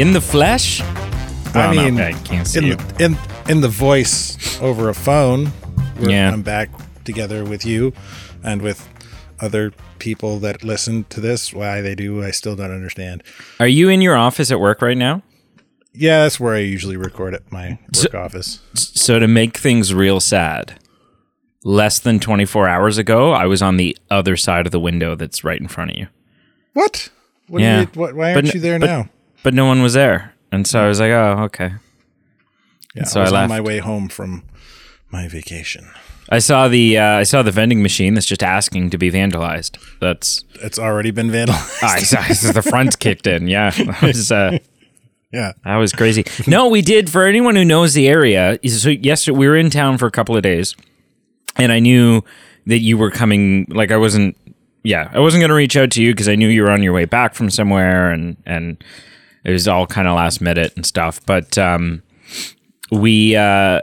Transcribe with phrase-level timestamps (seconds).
[0.00, 0.80] in the flesh.
[0.80, 2.74] I Well, mean, I can't see in you.
[2.76, 5.50] the, in in the voice over a phone.
[5.98, 6.30] We're- Yeah.
[6.32, 6.68] I'm back
[7.04, 7.92] together with you
[8.44, 8.86] and with
[9.40, 11.52] other people that listen to this.
[11.52, 13.22] Why they do, I still don't understand.
[13.58, 15.22] Are you in your office at work right now?
[15.94, 18.60] Yeah, that's where I usually record at my work office.
[18.74, 20.78] So to make things real sad,
[21.64, 25.42] less than 24 hours ago, I was on the other side of the window that's
[25.42, 26.06] right in front of you.
[26.74, 27.08] What?
[27.48, 27.62] What?
[27.62, 27.80] Yeah.
[27.80, 29.08] You, what why aren't But- you there but- now?
[29.48, 30.34] But no one was there.
[30.52, 31.72] And so I was like, oh, okay.
[32.94, 34.42] Yeah, so I was I on my way home from
[35.10, 35.88] my vacation.
[36.28, 39.78] I saw the uh, I saw the vending machine that's just asking to be vandalized.
[40.00, 41.82] That's It's already been vandalized.
[41.82, 42.02] I
[42.34, 43.48] saw the front kicked in.
[43.48, 44.58] Yeah, that was uh,
[45.32, 45.52] yeah.
[45.64, 46.26] that was crazy.
[46.46, 47.08] No, we did.
[47.08, 50.36] For anyone who knows the area, so yesterday we were in town for a couple
[50.36, 50.76] of days,
[51.56, 52.20] and I knew
[52.66, 53.64] that you were coming.
[53.70, 54.36] Like I wasn't.
[54.82, 56.82] Yeah, I wasn't going to reach out to you because I knew you were on
[56.82, 58.84] your way back from somewhere, and and
[59.44, 61.24] it was all kind of last minute and stuff.
[61.26, 62.02] But um,
[62.90, 63.80] we uh,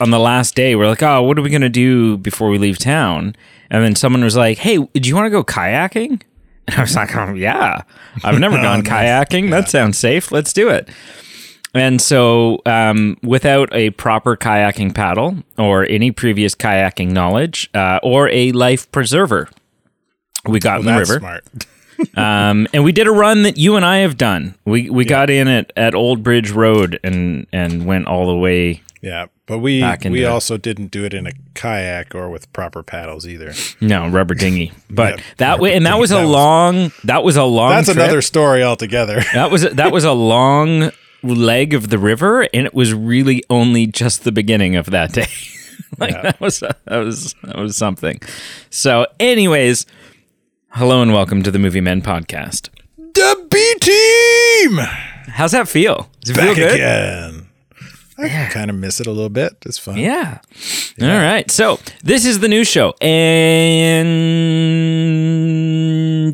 [0.00, 2.58] on the last day we're like, oh, what are we going to do before we
[2.58, 3.36] leave town?
[3.70, 6.22] And then someone was like, hey, do you want to go kayaking?
[6.68, 7.82] And I was like, oh, yeah,
[8.22, 9.50] I've never gone kayaking.
[9.50, 10.30] That sounds safe.
[10.32, 10.88] Let's do it.
[11.76, 18.28] And so, um, without a proper kayaking paddle or any previous kayaking knowledge uh, or
[18.28, 19.48] a life preserver,
[20.46, 21.20] we got in the That's river.
[21.20, 21.44] smart.
[22.16, 24.54] Um, and we did a run that you and I have done.
[24.64, 28.82] We we got in at, at Old Bridge Road and and went all the way.
[29.02, 33.26] Yeah, but we we also didn't do it in a kayak or with proper paddles
[33.28, 33.52] either.
[33.80, 36.92] No rubber dinghy, but Yeah, that way, and that was a That was- long.
[37.04, 37.70] That was a long.
[37.70, 37.98] That's trip.
[37.98, 39.22] another story altogether.
[39.34, 40.90] That was that was a long
[41.22, 45.26] leg of the river, and it was really only just the beginning of that day.
[45.98, 46.22] like Yeah.
[46.22, 48.20] that was that was that was something.
[48.70, 49.84] So, anyways,
[50.74, 52.68] hello and welcome to the Movie Men podcast.
[52.96, 54.78] the B team
[55.32, 56.08] How's that feel?
[56.20, 56.74] Does it feel back good?
[56.74, 57.48] again.
[58.16, 59.56] I kind of miss it a little bit.
[59.66, 59.96] It's fun.
[59.96, 60.38] Yeah.
[61.02, 61.50] All right.
[61.50, 64.06] So this is the new show, and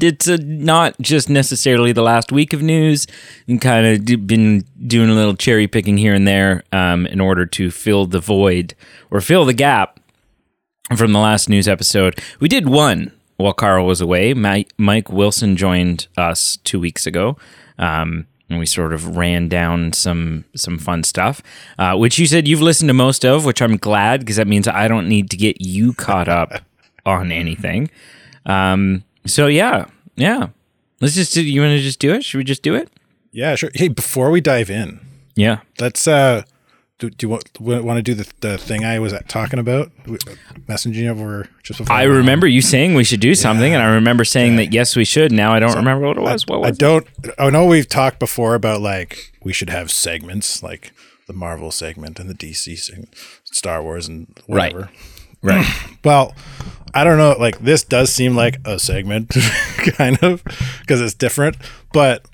[0.03, 3.07] it's uh not just necessarily the last week of news.
[3.49, 7.47] And kind of been doing a little cherry picking here and there um, in order
[7.47, 8.75] to fill the void
[9.11, 9.99] or fill the gap
[10.97, 12.21] from the last news episode.
[12.41, 14.35] We did one while Carl was away.
[14.35, 17.37] Mike Wilson joined us two weeks ago.
[17.79, 21.41] Um, and we sort of ran down some some fun stuff,
[21.79, 24.67] uh, which you said you've listened to most of, which I'm glad because that means
[24.67, 26.53] I don't need to get you caught up
[27.07, 27.91] on anything.
[28.47, 29.87] Um, so yeah,
[30.17, 30.49] yeah.
[31.01, 31.43] Let's just do.
[31.45, 32.25] You want to just do it?
[32.25, 32.91] Should we just do it?
[33.31, 33.71] Yeah, sure.
[33.73, 34.99] Hey, before we dive in,
[35.37, 35.61] Yeah.
[35.79, 36.43] let's uh
[37.01, 39.91] do, do you want, want to do the, the thing I was talking about?
[40.69, 42.19] Messaging over just before I we went on?
[42.19, 45.33] remember you saying we should do something, and I remember saying that yes, we should.
[45.33, 46.47] Now I don't remember what it was.
[46.47, 47.07] What was I don't.
[47.39, 50.93] I know we've talked before about like we should have segments like
[51.27, 54.79] the Marvel segment and the DC segment, Star Wars and whatever.
[54.79, 54.85] Right.
[54.85, 54.91] whatever.
[55.43, 55.67] Right.
[56.05, 56.35] Well,
[56.93, 57.35] I don't know.
[57.39, 59.31] Like this does seem like a segment,
[59.97, 60.43] kind of,
[60.81, 61.57] because it's different.
[61.95, 62.27] But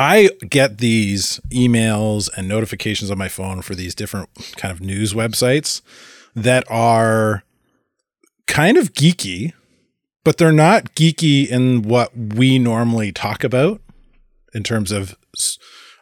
[0.00, 5.12] I get these emails and notifications on my phone for these different kind of news
[5.12, 5.82] websites
[6.34, 7.42] that are
[8.46, 9.52] kind of geeky,
[10.24, 13.82] but they're not geeky in what we normally talk about
[14.54, 15.16] in terms of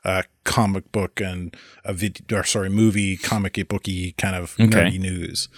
[0.04, 4.68] uh, comic book and a video, or sorry, movie, comic booky kind of Okay.
[4.90, 5.48] nerdy news.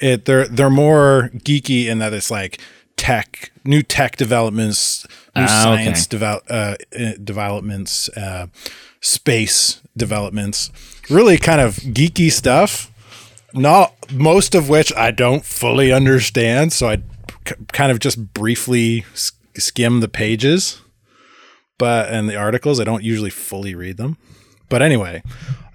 [0.00, 2.60] It they're they're more geeky in that it's like
[2.96, 5.52] tech, new tech developments, new okay.
[5.52, 8.46] science develop uh, uh, developments, uh,
[9.00, 10.70] space developments,
[11.10, 12.90] really kind of geeky stuff.
[13.52, 16.96] Not most of which I don't fully understand, so I
[17.44, 19.04] k- kind of just briefly
[19.56, 20.80] skim the pages,
[21.78, 22.80] but and the articles.
[22.80, 24.16] I don't usually fully read them,
[24.68, 25.22] but anyway,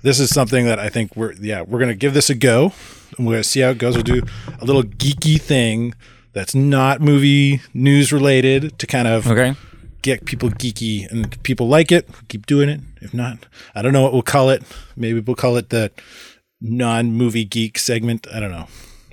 [0.02, 2.74] this is something that I think we're yeah we're gonna give this a go.
[3.18, 3.96] And we're gonna see how it goes.
[3.96, 4.24] We'll do
[4.60, 5.94] a little geeky thing
[6.34, 9.54] that's not movie news related to kind of Okay.
[10.02, 13.46] get people geeky and people like it keep doing it if not
[13.76, 14.64] i don't know what we'll call it
[14.96, 15.92] maybe we'll call it the
[16.62, 18.68] non-movie geek segment i don't know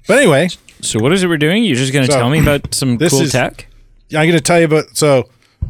[0.06, 0.48] but anyway
[0.82, 1.64] So what is it we're doing?
[1.64, 3.66] You're just going to So, tell me about some this cool is- tech?
[4.12, 5.24] i'm going to tell you about so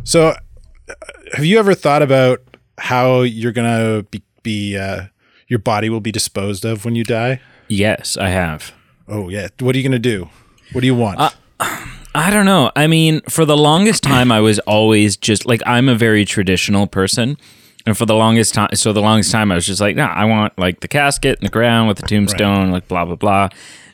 [0.04, 0.94] so uh,
[1.34, 2.40] have you ever thought about
[2.78, 5.06] how you're going to be, be uh,
[5.48, 8.72] your body will be disposed of when you die Yes, I have.
[9.08, 10.28] oh yeah what are you going to do
[10.72, 11.30] what do you want Uh,
[12.14, 12.72] I don't know.
[12.74, 16.86] I mean, for the longest time, I was always just like I'm a very traditional
[16.86, 17.36] person,
[17.84, 20.24] and for the longest time, so the longest time, I was just like, nah, I
[20.24, 23.48] want like the casket in the ground with the tombstone, like blah blah blah.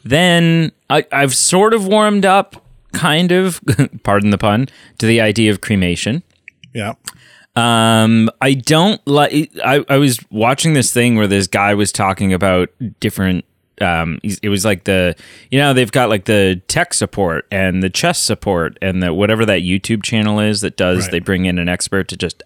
[0.05, 3.61] Then I, I've sort of warmed up, kind of,
[4.05, 6.23] pardon the pun, to the idea of cremation.
[6.73, 6.95] yeah
[7.57, 9.51] Um, I don't like.
[9.65, 12.71] I, I was watching this thing where this guy was talking about
[13.01, 13.45] different.
[13.83, 15.15] Um, it was like the
[15.51, 19.45] you know they've got like the tech support and the chess support and the whatever
[19.47, 21.05] that YouTube channel is that does.
[21.05, 21.13] Right.
[21.13, 22.43] They bring in an expert to just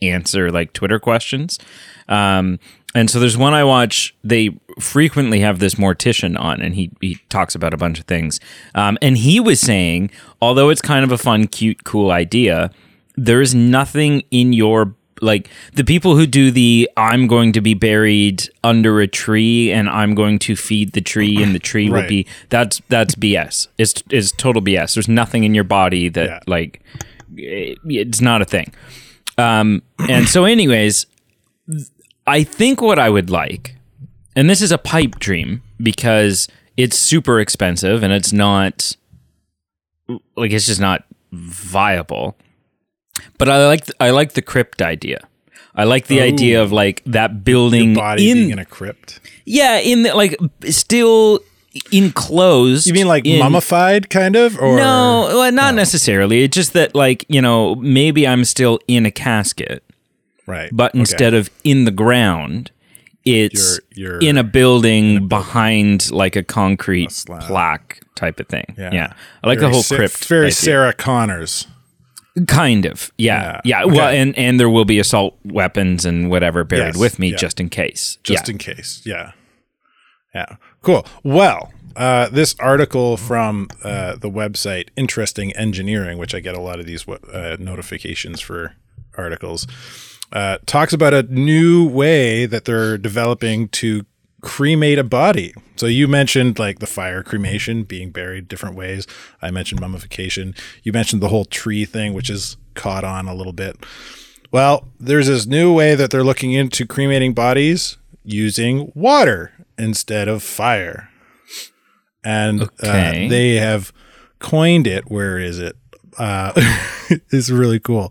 [0.00, 1.58] answer like Twitter questions.
[2.08, 2.58] Um,
[2.94, 4.14] and so there's one I watch.
[4.24, 8.40] They frequently have this mortician on, and he he talks about a bunch of things.
[8.74, 10.10] Um, and he was saying,
[10.40, 12.70] although it's kind of a fun, cute, cool idea,
[13.16, 17.74] there is nothing in your like the people who do the I'm going to be
[17.74, 22.06] buried under a tree and I'm going to feed the tree and the tree will
[22.08, 23.68] be that's that's BS.
[23.78, 24.94] It's it's total BS.
[24.94, 26.40] There's nothing in your body that Yeah.
[26.46, 26.80] like
[27.36, 28.72] it- it's not a thing.
[29.36, 31.06] Um, and so, anyways,
[32.26, 33.76] I think what I would like,
[34.34, 38.96] and this is a pipe dream because it's super expensive and it's not
[40.36, 42.36] like it's just not viable.
[43.38, 45.20] But I like I like the crypt idea.
[45.74, 49.20] I like the idea of like that building Body in being in a crypt.
[49.44, 50.36] yeah in the, like
[50.68, 51.40] still
[51.92, 52.86] enclosed.
[52.86, 54.58] You mean like in- mummified, kind of?
[54.58, 56.42] Or no, well, not necessarily.
[56.42, 59.84] It's just that, like, you know, maybe I'm still in a casket,
[60.46, 60.70] right?
[60.72, 61.00] but Okay.
[61.00, 62.70] instead of in the ground,
[63.24, 67.42] it's You're- you're in a building behind like a concrete slab.
[67.42, 68.74] plaque type of thing.
[68.78, 69.12] Yeah, Yeah.
[69.44, 70.24] I like Very the whole crypt.
[70.24, 70.54] Very idea.
[70.56, 71.66] Sarah Connors.
[72.46, 73.10] Kind of.
[73.18, 73.82] Yeah, Yeah.
[73.82, 73.84] yeah.
[73.84, 77.36] Well, and and there will be assault weapons and whatever buried Yes, with me yeah.
[77.36, 78.18] just in case.
[78.22, 78.52] just yeah.
[78.52, 79.02] in case.
[79.04, 79.32] Yeah.
[80.34, 80.56] Yeah.
[80.82, 81.06] Cool.
[81.24, 86.78] Well, uh, this article from uh, the website Interesting Engineering, which I get a lot
[86.78, 88.74] of these uh, notifications for
[89.16, 89.66] articles,
[90.32, 94.04] uh, talks about a new way that they're developing to
[94.40, 95.52] cremate a body.
[95.76, 99.06] So you mentioned like the fire cremation being buried different ways.
[99.42, 100.54] I mentioned mummification.
[100.82, 103.76] You mentioned the whole tree thing, which is caught on a little bit.
[104.50, 110.42] Well, there's this new way that they're looking into cremating bodies using water instead of
[110.42, 111.10] fire.
[112.24, 113.26] And Okay.
[113.26, 113.92] uh, they have
[114.38, 115.10] coined it.
[115.10, 115.76] Where is it?
[116.18, 116.52] Uh,
[117.30, 118.10] it's really cool.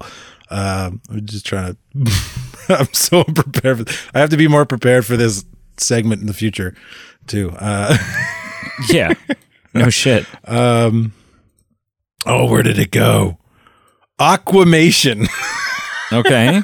[0.49, 2.11] Um, I'm just trying to.
[2.69, 3.89] I'm so prepared.
[3.89, 5.43] For, I have to be more prepared for this
[5.79, 6.75] segment in the future,
[7.27, 7.51] too.
[7.57, 7.97] Uh,
[8.89, 9.13] yeah.
[9.73, 10.25] No shit.
[10.45, 11.13] Um,
[12.25, 13.37] oh, where did it go?
[14.19, 15.27] Aquamation.
[16.11, 16.61] Okay.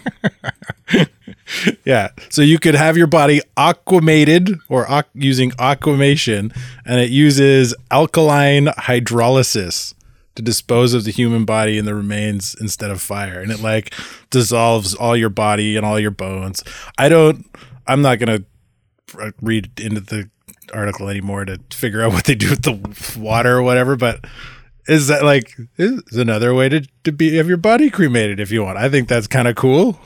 [1.86, 2.10] Yeah.
[2.30, 6.54] So you could have your body aquamated or aqu- using aquamation,
[6.86, 9.94] and it uses alkaline hydrolysis
[10.36, 13.39] to dispose of the human body and the remains instead of fire.
[13.39, 13.94] And it like
[14.30, 16.63] dissolves all your body and all your bones.
[16.98, 17.45] I don't,
[17.86, 18.45] I'm not going to
[19.19, 20.30] Uh, read into the
[20.74, 24.25] article anymore to figure out what they do with the water or whatever, but.
[24.86, 28.63] Is that like is another way to, to be have your body cremated if you
[28.65, 28.77] want?
[28.77, 29.98] I think that's kind of cool.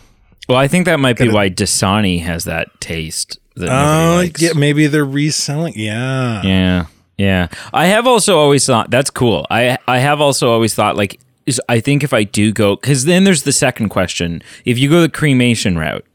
[0.48, 4.40] Well, I think that might be why Dasani has that taste that Oh, likes.
[4.40, 5.74] yeah, maybe they're reselling.
[5.76, 6.44] Yeah.
[6.44, 6.86] Yeah.
[7.18, 7.48] Yeah.
[7.74, 9.48] I have also always thought that's cool.
[9.50, 13.06] I I have also always thought like is I think if I do go cuz
[13.06, 14.44] then there's the second question.
[14.64, 16.06] If you go the cremation route,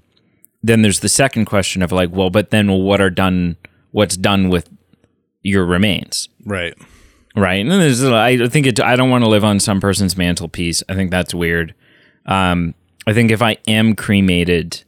[0.62, 3.56] then there's the second question of like, well, but then what are done
[3.90, 4.68] what's done with
[5.42, 6.28] your remains?
[6.44, 6.74] Right.
[7.34, 7.60] Right.
[7.60, 10.82] And then there's I think it I don't want to live on some person's mantelpiece.
[10.88, 11.74] I think that's weird.
[12.26, 12.74] Um
[13.06, 14.84] I think if I am cremated,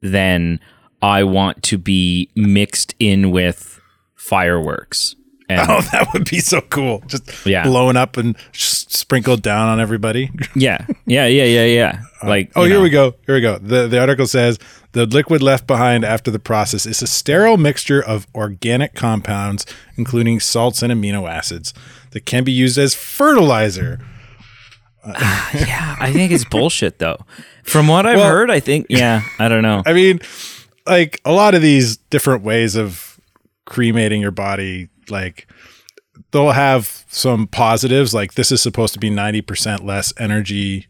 [0.00, 0.60] then
[1.02, 3.80] I want to be mixed in with
[4.14, 5.16] fireworks.
[5.50, 7.02] And Oh, that would be so cool.
[7.06, 7.64] Just Yeah.
[7.64, 10.30] blowing up and sprinkled down on everybody.
[10.54, 10.86] yeah.
[11.06, 12.02] Yeah, yeah, yeah, yeah.
[12.22, 12.82] Uh, like Oh, here know.
[12.82, 13.14] we go.
[13.26, 13.58] Here we go.
[13.58, 14.58] The the article says
[14.92, 19.64] the liquid left behind after the process is a sterile mixture of organic compounds,
[19.96, 21.72] including salts and amino acids,
[22.10, 24.00] that can be used as fertilizer.
[25.04, 27.16] Ah, yeah, I think it's bullshit though.
[27.64, 29.82] From what I've Well- heard, I think yeah, I don't know.
[29.86, 30.20] I mean,
[30.86, 33.18] like a lot of these different ways of
[33.64, 35.46] cremating your body, like
[36.32, 38.12] they'll have some positives.
[38.14, 40.86] Like this is supposed to be 90% less energy,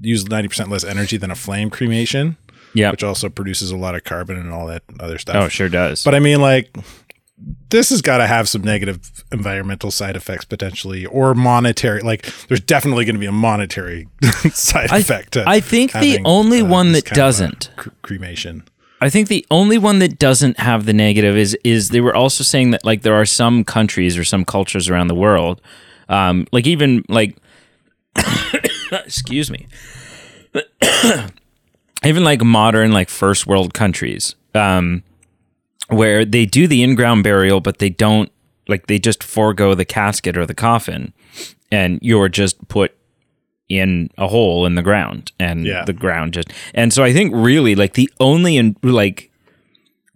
[0.00, 2.36] use 90% less energy than a flame cremation,
[2.74, 2.90] Yeah.
[2.90, 5.36] which also produces a lot of carbon and all that other stuff.
[5.36, 6.04] Oh, sure does.
[6.04, 6.76] But I mean, like,
[7.70, 12.00] this has got to have some negative environmental side effects potentially, or monetary.
[12.00, 14.08] Like, there's definitely going to be a monetary
[14.52, 15.32] side I, effect.
[15.32, 17.70] To I think the only uh, one that kind of a doesn't.
[17.76, 18.64] cr- cremation.
[19.00, 22.44] I think the only one that doesn't have the negative is is they were also
[22.44, 25.60] saying that like there are some countries or some cultures around the world,
[26.08, 27.36] um, like even like,
[28.92, 29.66] excuse me,
[32.04, 35.02] even like modern like first world countries, um,
[35.88, 38.30] where they do the in ground burial, but they don't
[38.68, 41.12] like they just forego the casket or the coffin,
[41.70, 42.96] and you're just put
[43.78, 45.84] in a hole in the ground and Yeah.
[45.84, 49.30] the ground just and so I think really like the only and like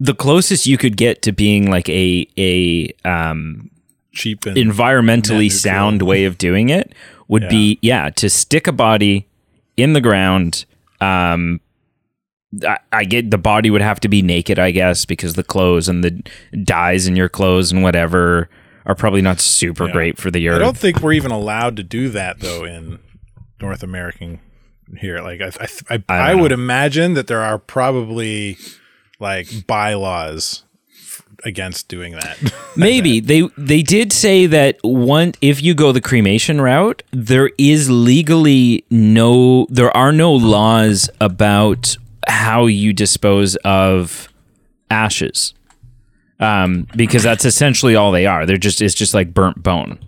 [0.01, 3.71] the closest you could get to being like a a um
[4.13, 6.93] Cheap and environmentally sound way of doing it
[7.29, 9.27] would be yeah to stick a body
[9.77, 10.65] in the ground
[11.01, 11.61] um
[12.67, 15.89] I, I get the body would have to be naked i guess because the clothes
[15.89, 16.23] and the
[16.65, 18.49] dyes in your clothes and whatever
[18.87, 20.57] are probably not super great for the earth.
[20.57, 22.99] I don't think we're even allowed to do that though in
[23.61, 24.41] North American
[24.97, 25.21] here.
[25.21, 28.57] Like I, I, I, I, don't would imagine that there are probably
[29.19, 32.53] like bylaws f- against doing that.
[32.77, 37.91] Maybe they they did say that one if you go the cremation route, there is
[37.91, 41.97] legally no there are no laws about
[42.27, 44.29] how you dispose of
[44.91, 45.55] ashes.
[46.41, 48.47] Um, because that's essentially all they are.
[48.47, 49.99] They're just it's just like burnt bone,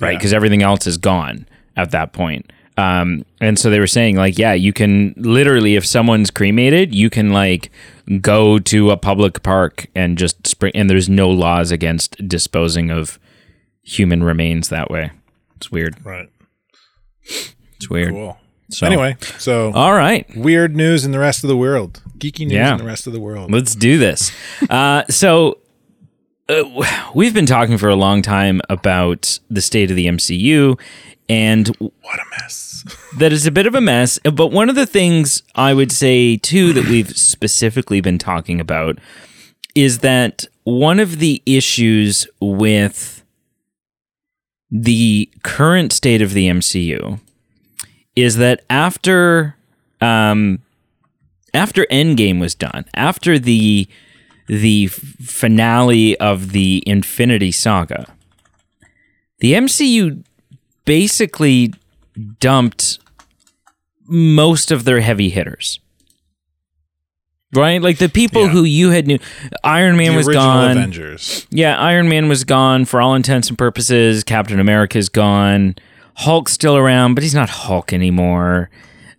[0.00, 0.12] right?
[0.12, 0.18] Yeah.
[0.18, 1.46] Because everything else is gone
[1.76, 2.50] at that point.
[2.76, 7.08] Um, and so they were saying like, yeah, you can literally if someone's cremated, you
[7.08, 7.70] can like
[8.20, 10.72] go to a public park and just spring.
[10.74, 13.18] And there's no laws against disposing of
[13.82, 15.12] human remains that way.
[15.56, 16.04] It's weird.
[16.04, 16.28] right.
[17.76, 18.10] It's weird.
[18.12, 18.36] Cool.
[18.70, 20.26] So Anyway, so all right.
[20.36, 22.02] weird news in the rest of the world.
[22.18, 22.72] Geeky news Yeah.
[22.72, 23.52] in the rest of the world.
[23.52, 24.32] Let's do this.
[24.68, 25.58] Uh, so,
[26.48, 26.62] uh,
[27.14, 30.78] we've been talking for a long time about the state of the MCU,
[31.28, 32.84] and What a mess.
[33.18, 34.18] that is a bit of a mess.
[34.24, 38.98] But one of the things I would say, too, that we've specifically been talking about
[39.74, 43.22] is that one of the issues with
[44.70, 47.20] the current state of the MCU
[48.16, 49.56] is that after
[50.00, 50.60] um,
[51.52, 53.86] after Endgame was done, after the
[54.46, 58.06] the finale of the Infinity Saga,
[59.38, 60.22] the MCU
[60.84, 61.72] basically
[62.40, 62.98] dumped
[64.06, 65.80] most of their heavy hitters.
[67.52, 67.80] Right?
[67.80, 68.48] Like the people Yeah.
[68.48, 69.18] who you had knew
[69.62, 70.72] Iron Man the was gone.
[70.72, 71.46] Avengers.
[71.50, 74.24] Yeah, Iron Man was gone for all intents and purposes.
[74.24, 75.76] Captain America's gone.
[76.16, 78.70] Hulk's still around, but he's not Hulk anymore.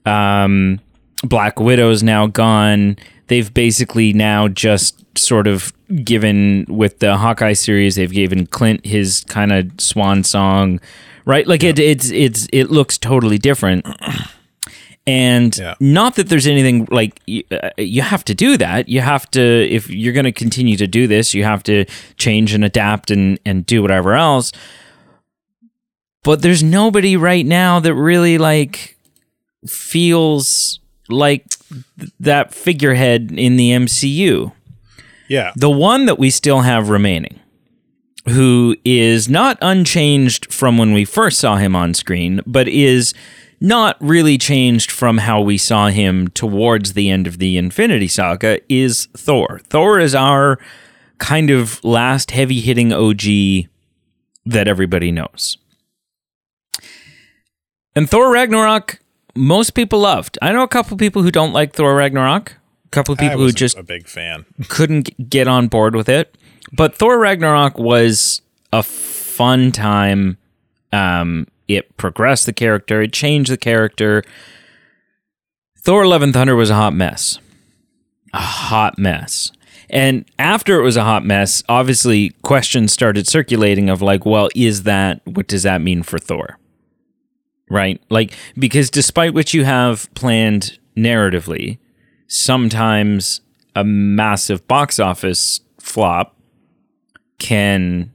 [0.06, 0.82] Um,
[1.24, 2.98] Black Widow's now gone.
[3.28, 7.96] They've basically now just sort of given with the Hawkeye series.
[7.96, 10.80] They've given Clint his kind of swan song,
[11.26, 11.48] right?
[11.48, 13.86] Like it, it's it's it looks totally different.
[15.08, 15.76] And Yeah.
[15.80, 18.90] not that there's anything like you, uh, you have to do that.
[18.90, 21.86] You have to if you're going to continue to do this, you have to
[22.18, 24.52] change and adapt and and do whatever else.
[26.24, 28.98] But there's nobody right now that really like
[29.68, 31.46] feels like
[32.00, 34.52] th- that figurehead in the MCU.
[35.28, 35.52] Yeah.
[35.56, 37.40] The one that we still have remaining,
[38.28, 43.14] who is not unchanged from when we first saw him on screen, but is
[43.62, 48.60] not really changed from how we saw him towards the end of the Infinity Saga,
[48.70, 49.62] is Thor.
[49.64, 50.60] Thor is our
[51.18, 53.70] kind of last heavy hitting OG
[54.46, 55.58] that everybody knows.
[57.96, 59.00] And Thor Ragnarok,
[59.36, 60.38] most people loved.
[60.42, 62.58] I know a couple people who don't like Thor Ragnarok.
[62.96, 64.46] Couple of people who just a big fan.
[64.70, 66.38] couldn't get on board with it.
[66.72, 70.38] But Thor Ragnarok was a fun time.
[70.94, 74.24] Um, it progressed the character, it changed the character.
[75.82, 77.38] Thor Love and Thunder was a hot mess.
[78.34, 79.52] A hot mess.
[79.90, 84.84] And after it was a hot mess, obviously questions started circulating of like, well, is
[84.84, 86.58] that what does that mean for Thor?
[87.70, 88.02] Right?
[88.10, 91.78] Like because despite what you have planned narratively,
[92.28, 93.42] sometimes
[93.76, 96.36] a massive box office flop
[97.40, 98.12] can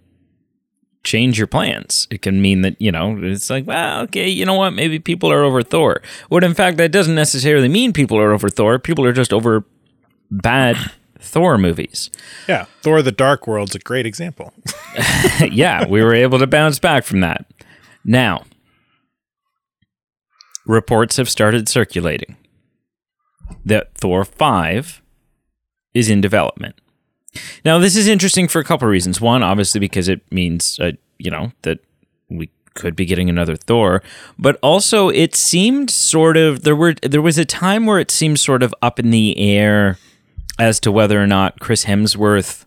[1.03, 2.07] change your plans.
[2.11, 4.73] It can mean that, you know, it's like, well, okay, you know what?
[4.73, 6.03] Maybe people are over Thor.
[6.29, 8.79] What in fact, that doesn't necessarily mean people are over Thor.
[8.79, 9.65] People are just over
[10.31, 10.77] bad
[11.19, 12.11] Thor movies.
[12.49, 12.67] Yeah.
[12.83, 14.53] Thor the Dark World's a great example.
[15.51, 17.47] yeah, we were able to bounce back from that.
[18.05, 18.45] Now,
[20.67, 22.37] reports have started circulating
[23.65, 25.03] that Thor 5
[25.95, 26.77] is in development.
[27.65, 29.21] Now, this is interesting for a couple of reasons.
[29.21, 31.79] One, obviously, because it means, uh, you know, that
[32.29, 34.03] we could be getting another Thor,
[34.39, 38.41] but also it seemed sort of there were there was a time where it seemed
[38.41, 39.99] sort of up in the air
[40.59, 42.65] as to whether or not Chris Hemsworth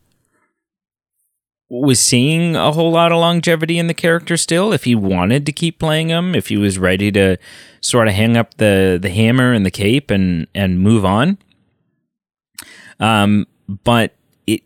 [1.81, 4.71] was seeing a whole lot of longevity in the character still.
[4.71, 7.37] If he wanted to keep playing him if he was ready to
[7.81, 11.37] sort of hang up the the hammer and the cape and and move on.
[12.99, 14.13] Um but
[14.45, 14.61] it,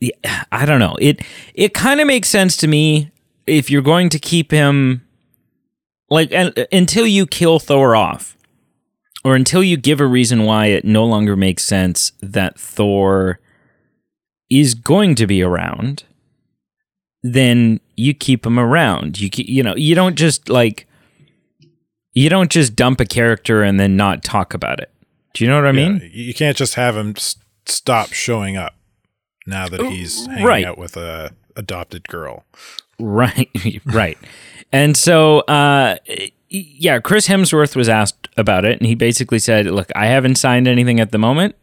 [0.52, 0.98] i don't know.
[1.00, 1.22] It
[1.54, 3.12] it kind of makes sense to me
[3.46, 5.08] if you're going to keep him
[6.10, 8.38] like and, until you kill Thor off,
[9.24, 13.40] or until you give a reason why it no longer makes sense that Thor
[14.50, 16.04] is going to be around,
[17.24, 19.20] then you keep him around.
[19.20, 20.88] You keep, you know you don't just like
[22.14, 24.92] you don't just dump a character and then not talk about it.
[25.34, 26.00] Do you know what I mean?
[26.02, 27.36] Yeah, you can't just have him s-
[27.68, 28.74] stop showing up
[29.46, 30.66] now that he's hanging right.
[30.66, 32.46] out with a adopted girl.
[33.00, 33.50] Right,
[33.86, 34.18] right.
[34.72, 35.98] And so, uh,
[36.50, 40.68] yeah, Chris Hemsworth was asked about it, and he basically said, "Look, I haven't signed
[40.68, 41.56] anything at the moment,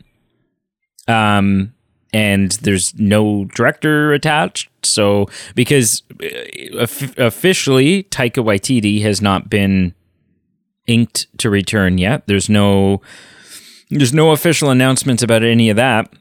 [1.09, 1.75] um,
[2.13, 4.69] and there's no director attached.
[4.85, 6.87] So because uh,
[7.19, 9.95] officially, Taika Waititi has not been
[10.87, 12.27] inked to return yet.
[12.27, 13.01] There's no,
[13.91, 16.13] there's no official announcements about any of that.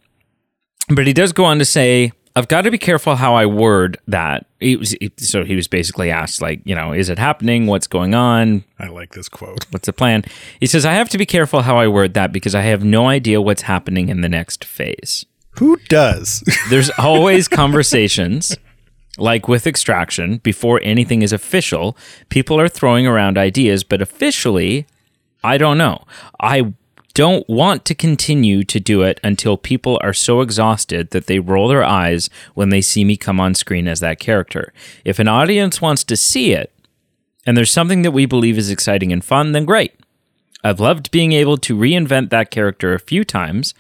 [0.90, 4.00] But he does go on to say." I've got to be careful how I word
[4.08, 4.48] that.
[4.60, 7.68] He was, he- so he was basically asked, like, you know, is it happening?
[7.68, 8.64] What's going on?
[8.80, 9.68] I like this quote.
[9.70, 10.24] What's the plan?
[10.60, 13.08] He says, I have to be careful how I word that because I have no
[13.08, 15.28] idea what's happening in the next phase.
[15.58, 16.44] Who does?
[16.70, 18.56] There's always conversations,
[19.18, 21.98] like with extraction, before anything is official.
[22.30, 24.88] People are throwing around ideas, but officially,
[25.44, 26.04] I don't know.
[26.40, 26.74] I
[27.14, 31.68] don't want to continue to do it until people are so exhausted that they roll
[31.68, 34.74] their eyes when they see me come on screen as that character.
[35.06, 36.72] If an audience wants to see it,
[37.46, 39.94] and there's something that we believe is exciting and fun, then great.
[40.64, 43.74] I've loved being able to reinvent that character a few times.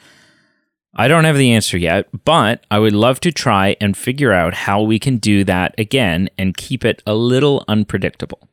[0.96, 4.54] I don't have the answer yet, but I would love to try and figure out
[4.54, 8.48] how we can do that again and keep it a little unpredictable.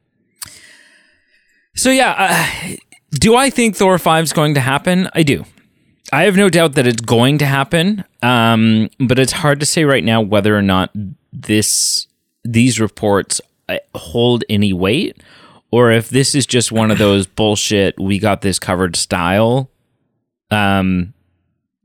[1.75, 2.77] So, yeah, uh,
[3.11, 5.09] do I think Thor 5 is going to happen?
[5.15, 5.45] I do.
[6.13, 9.85] I have no doubt that it's going to happen, um, but it's hard to say
[9.85, 10.91] right now whether or not
[11.33, 12.07] this
[12.43, 15.23] these reports uh, hold any weight,
[15.71, 19.71] or if this is just one of those bullshit "we got this covered" style
[20.51, 21.15] um,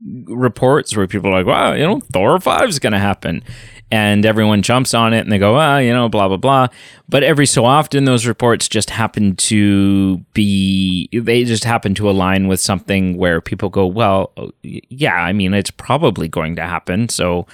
[0.04, 3.42] reports where people are like, "Wow, you know, Thor five is going to happen,"
[3.90, 6.68] and everyone jumps on it and they go, "Ah, you know, blah blah blah."
[7.08, 12.46] But every so often, those reports just happen to be they just happen to align
[12.46, 14.32] with something where people go, "Well,
[14.62, 17.46] yeah, I mean, it's probably going to happen." So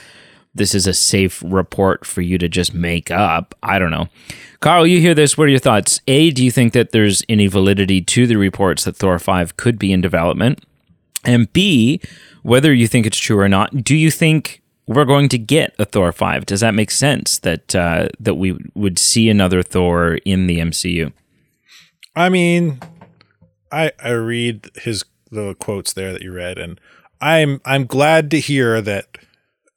[0.55, 3.55] this is a safe report for you to just make up.
[3.63, 4.09] I don't know.
[4.61, 5.39] Carl, you hear this.
[5.39, 6.01] What are your thoughts?
[6.07, 9.79] A, do you think that there's any validity to the reports that Thor 5 could
[9.79, 10.65] be in development?
[11.25, 12.01] And B,
[12.43, 15.85] whether you think it's true or not, do you think we're going to get a
[15.85, 16.45] Thor 5?
[16.47, 21.13] Does that make sense that uh, that we would see another Thor in the MCU?
[22.17, 22.81] I mean,
[23.71, 26.79] I I read his the quotes there that you read, and
[27.21, 29.07] I'm I'm glad to hear that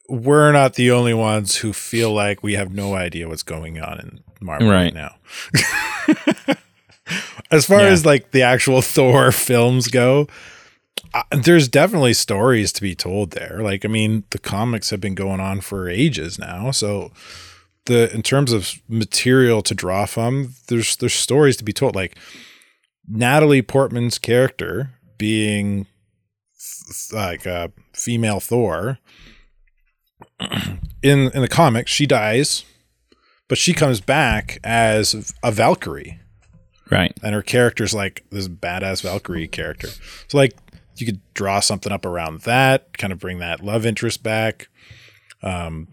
[0.09, 3.99] we're not the only ones who feel like we have no idea what's going on
[3.99, 4.93] in Marvel right, Right.
[4.93, 5.15] now.
[7.51, 7.87] as far Yeah.
[7.87, 10.27] as like the actual Thor films go,
[11.13, 13.59] uh, there's definitely stories to be told there.
[13.61, 17.11] Like, I mean, the comics have been going on for ages now, so
[17.85, 21.95] the in terms of material to draw from, there's there's stories to be told.
[21.95, 22.17] Like
[23.07, 25.85] Natalie Portman's character being
[26.57, 28.97] th- like a female Thor
[31.01, 32.63] in in the comics, she dies,
[33.47, 36.19] but she comes back as a Valkyrie
[36.91, 37.13] Right.
[37.23, 39.87] and her character's like this badass Valkyrie character.
[40.27, 40.53] So like
[40.97, 44.67] you could draw something up around that, kind of bring that love interest back.
[45.43, 45.89] Um,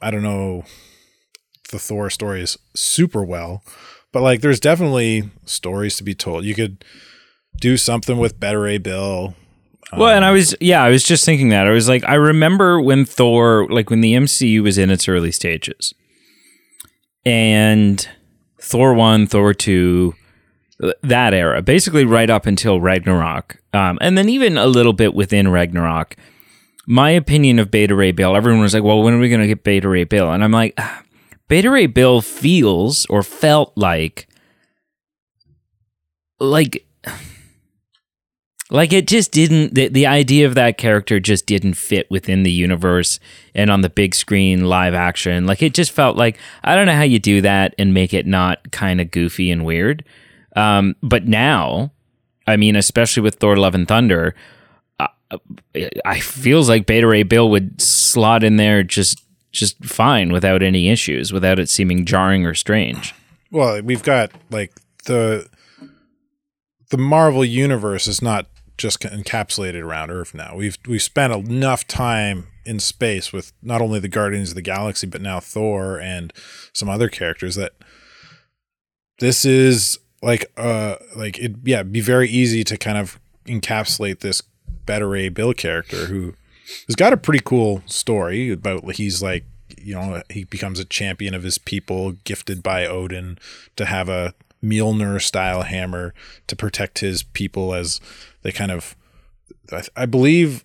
[0.00, 0.64] I don't know
[1.70, 3.62] the Thor stories super well,
[4.12, 6.44] but like there's definitely stories to be told.
[6.44, 6.84] You could
[7.60, 9.34] do something with Beta Ray Bill.
[9.96, 11.66] Well, and I was yeah, I was just thinking that.
[11.66, 15.32] I was like I remember when Thor like when the MCU was in its early
[15.32, 15.94] stages.
[17.24, 18.08] And
[18.60, 20.14] Thor 1, Thor 2,
[21.02, 23.56] that era, basically right up until Ragnarok.
[23.72, 26.16] Um, and then even a little bit within Ragnarok.
[26.86, 29.46] My opinion of Beta Ray Bill, everyone was like, "Well, when are we going to
[29.46, 31.02] get Beta Ray Bill?" And I'm like, "Ah,
[31.48, 34.26] Beta Ray Bill feels or felt like
[36.40, 36.86] like
[38.70, 42.52] like it just didn't the, the idea of that character just didn't fit within the
[42.52, 43.18] universe
[43.54, 46.94] and on the big screen live action like it just felt like i don't know
[46.94, 50.04] how you do that and make it not kind of goofy and weird
[50.58, 51.90] um, but now
[52.46, 54.34] i mean especially with thor love and thunder
[56.04, 60.88] i feels like beta ray bill would slot in there just just fine without any
[60.88, 63.14] issues without it seeming jarring or strange
[63.50, 64.72] Well, we've got like
[65.06, 65.48] the
[66.90, 70.54] the Marvel universe is not just encapsulated around Earth now.
[70.54, 75.06] We've we've spent enough time in space with not only the Guardians of the Galaxy
[75.06, 76.32] but now Thor and
[76.74, 77.72] some other characters that
[79.18, 84.42] this is like uh like it yeah be very easy to kind of encapsulate this
[84.86, 86.34] Beta Ray Bill character who
[86.86, 89.44] has got a pretty cool story about he's like
[89.76, 93.38] you know he becomes a champion of his people gifted by Odin
[93.76, 96.14] to have a Mjolnir style hammer
[96.48, 98.00] to protect his people as
[98.42, 98.96] they kind of
[99.72, 100.64] I, I believe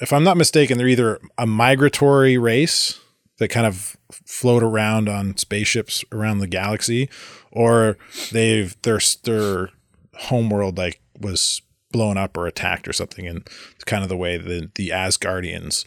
[0.00, 3.00] if I'm not mistaken they're either a migratory race
[3.38, 7.08] that kind of float around on spaceships around the galaxy
[7.52, 7.96] or
[8.32, 9.68] they've their their
[10.14, 11.62] homeworld like was
[11.92, 15.84] blown up or attacked or something and it's kind of the way the the Asgardians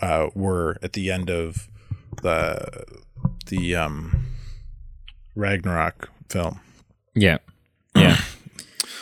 [0.00, 1.68] uh, were at the end of
[2.22, 2.84] the
[3.46, 4.24] the um
[5.36, 6.60] Ragnarok film.
[7.14, 7.38] Yeah.
[7.96, 8.20] Yeah.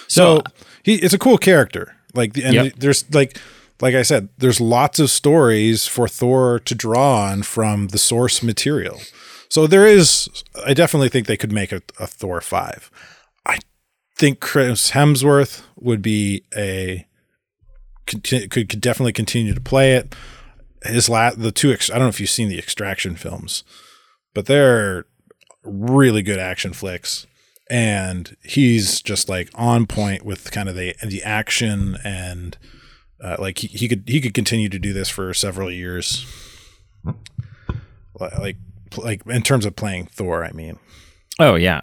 [0.06, 0.42] So
[0.82, 1.96] he it's a cool character.
[2.14, 2.74] Like and Yep.
[2.76, 3.38] there's like
[3.80, 8.42] like I said, there's lots of stories for Thor to draw on from the source
[8.42, 9.00] material.
[9.52, 10.30] So there is
[10.64, 12.90] I definitely think they could make a, a Thor 5.
[13.44, 13.58] I
[14.16, 17.06] think Chris Hemsworth would be a
[18.06, 20.14] could, could definitely continue to play it.
[20.84, 23.62] His la- the two I don't know if you've seen the Extraction films,
[24.32, 25.04] but they're
[25.64, 27.26] really good action flicks
[27.68, 32.56] and he's just like on point with kind of the the action and
[33.22, 36.24] uh, like he, he could he could continue to do this for several years
[38.38, 38.56] like
[38.98, 40.78] like in terms of playing Thor I mean
[41.38, 41.80] Oh yeah.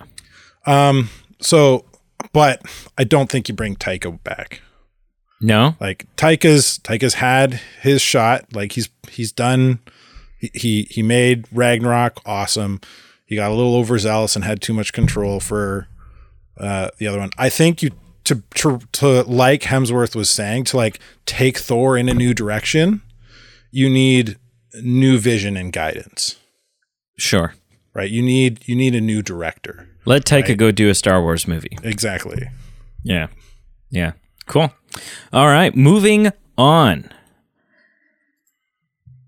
[0.65, 1.10] um
[1.41, 1.86] so
[2.34, 2.62] but
[2.98, 4.62] I don't think you bring Taika back
[5.41, 5.76] No.
[5.80, 9.80] like Taika's Taika's had his shot like he's he's done
[10.38, 12.82] he he, he made Ragnarok awesome
[13.26, 15.88] he got a little overzealous and had too much control for
[16.58, 17.30] uh, the other one.
[17.38, 17.91] I think you
[18.24, 23.02] to, to to like Hemsworth was saying to like take Thor in a new direction.
[23.72, 24.38] You need
[24.82, 26.38] new vision and guidance,
[27.20, 27.54] Sure.
[27.94, 28.10] right?
[28.10, 29.88] You need you need a new director.
[30.06, 31.78] Let Taika go do a Star Wars movie.
[31.84, 32.50] Exactly.
[33.04, 33.28] Yeah.
[33.92, 34.14] Yeah.
[34.48, 34.72] Cool.
[35.34, 35.76] All right.
[35.76, 37.10] Moving on.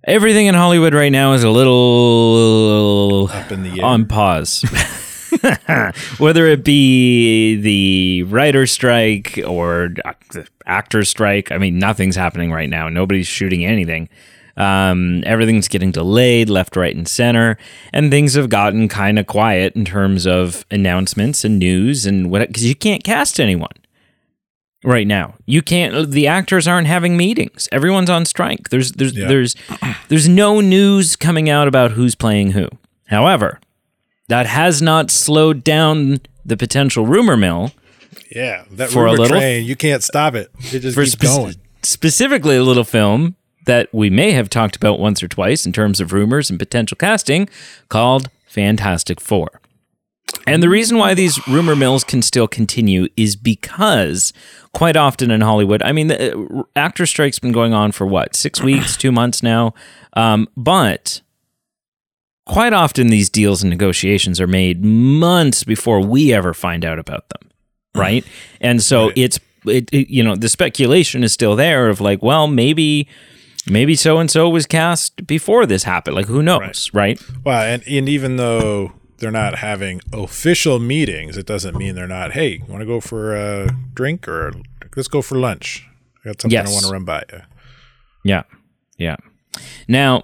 [0.05, 3.85] Everything in Hollywood right now is a little Up in the air.
[3.85, 4.63] on pause.
[6.17, 9.93] Whether it be the writer strike or
[10.31, 12.89] the actor strike, I mean, nothing's happening right now.
[12.89, 14.09] Nobody's shooting anything.
[14.57, 17.57] Um, everything's getting delayed left, right, and center,
[17.93, 22.45] and things have gotten kind of quiet in terms of announcements and news and what
[22.47, 23.71] because you can't cast anyone
[24.83, 25.35] right now.
[25.45, 26.11] You can't.
[26.11, 27.69] The actors aren't having meetings.
[27.71, 28.69] Everyone's on strike.
[28.69, 29.27] There's there's Yeah.
[29.27, 29.55] there's
[30.09, 32.67] there's no news coming out about who's playing who.
[33.07, 33.59] However,
[34.27, 37.71] that has not slowed down the potential rumor mill
[38.35, 40.49] Yeah, that For a rumor little- train, you can't stop it.
[40.73, 41.55] It just keeps spec- going.
[41.83, 45.99] specifically a little film that we may have talked about once or twice in terms
[45.99, 47.49] of rumors and potential casting
[47.89, 49.61] called Fantastic Four.
[50.47, 54.33] And the reason why these rumor mills can still continue is because
[54.73, 58.35] quite often in Hollywood, I mean, the uh, actor strike's been going on for what,
[58.35, 59.73] six weeks, two months now?
[60.13, 61.21] Um, but
[62.45, 67.29] quite often these deals and negotiations are made months before we ever find out about
[67.29, 67.49] them.
[67.93, 68.25] Right.
[68.61, 72.47] And so it's, it, it, you know, the speculation is still there of like, well,
[72.47, 73.07] maybe,
[73.69, 76.15] maybe so and so was cast before this happened.
[76.15, 76.89] Like, who knows?
[76.93, 77.21] Right.
[77.43, 82.31] Well, and, and even though they're not having official meetings, it doesn't mean they're not.
[82.31, 84.53] Hey, you want to go for a drink or
[84.95, 85.87] let's go for lunch?
[86.23, 86.69] I got something Yes.
[86.69, 87.41] I want to run by you.
[88.23, 88.43] Yeah.
[88.97, 89.17] Yeah.
[89.87, 90.23] Now,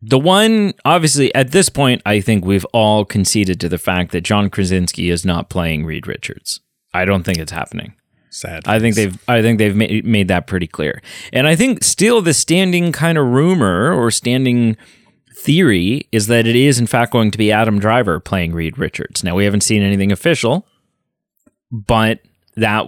[0.00, 4.20] the one, obviously, at this point, I think we've all conceded to the fact that
[4.20, 6.60] John Krasinski is not playing Reed Richards.
[6.94, 7.94] I don't think it's happening.
[8.30, 8.64] Sad.
[8.66, 11.02] I think they've I think they've made, made that pretty clear.
[11.32, 14.76] And I think still the standing kind of rumor or standing
[15.34, 19.24] theory is that it is in fact going to be Adam Driver playing Reed Richards.
[19.24, 20.66] Now we haven't seen anything official,
[21.70, 22.20] but
[22.56, 22.86] that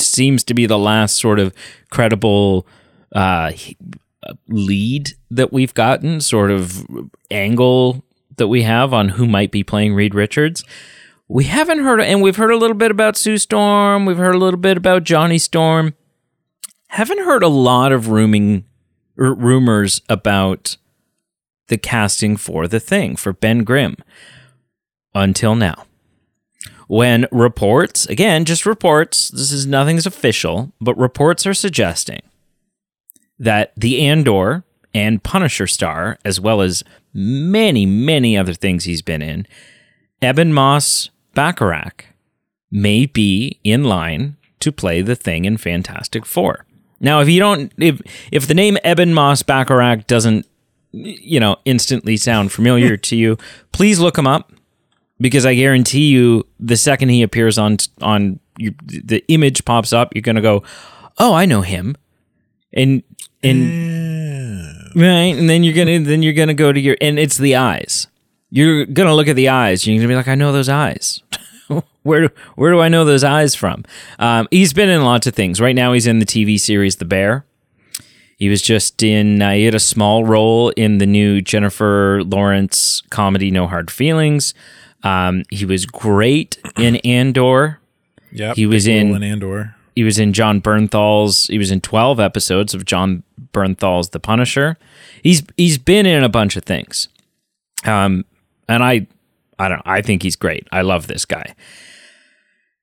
[0.00, 1.54] seems to be the last sort of
[1.90, 2.66] credible
[3.14, 3.52] uh,
[4.48, 6.86] lead that we've gotten, sort of
[7.30, 8.04] angle
[8.36, 10.64] that we have on who might be playing Reed Richards.
[11.28, 14.04] We haven't heard, and we've heard a little bit about Sue Storm.
[14.04, 15.94] We've heard a little bit about Johnny Storm.
[16.88, 18.64] Haven't heard a lot of rooming
[19.18, 20.76] r- rumors about
[21.68, 23.96] the casting for the thing for Ben Grimm
[25.14, 25.86] until now.
[26.88, 32.20] When reports, again, just reports, this is nothing's official, but reports are suggesting
[33.38, 39.22] that the Andor and Punisher star, as well as many, many other things he's been
[39.22, 39.46] in,
[40.22, 42.06] Eben Moss Bacharach
[42.70, 46.64] may be in line to play the thing in Fantastic Four.
[47.00, 50.46] Now, if you don't, if if the name Ebon Moss-Bachrach doesn't,
[50.92, 53.36] you know, instantly sound familiar to you,
[53.72, 54.52] please look him up.
[55.22, 60.14] because I guarantee you, the second he appears on on you, the image pops up,
[60.14, 60.62] you're gonna go,
[61.18, 61.96] "Oh, I know him,"
[62.74, 63.02] and
[63.42, 65.00] and oh.
[65.00, 68.08] right, and then you're gonna then you're gonna go to your and it's the eyes.
[68.54, 69.86] You're gonna look at the eyes.
[69.86, 71.22] You're gonna be like, "I know those eyes."
[72.02, 73.84] where do where do I know those eyes from?
[74.18, 75.58] Um, he's been in lots of things.
[75.60, 77.46] Right now, he's in the TV series The Bear.
[78.36, 79.40] He was just in.
[79.40, 84.52] Uh, he had a small role in the new Jennifer Lawrence comedy No Hard Feelings.
[85.02, 87.80] Um, he was great in Andor.
[88.30, 89.74] Yeah, He was in- in Andor.
[89.96, 91.46] He was in Jon Bernthal's.
[91.46, 93.22] He was in twelve episodes of Jon
[93.54, 94.76] Bernthal's The Punisher.
[95.22, 97.08] He's he's been in a bunch of things.
[97.84, 98.24] Um,
[98.68, 99.06] and I,
[99.58, 99.82] I don't.
[99.84, 100.66] I think he's great.
[100.72, 101.54] I love this guy.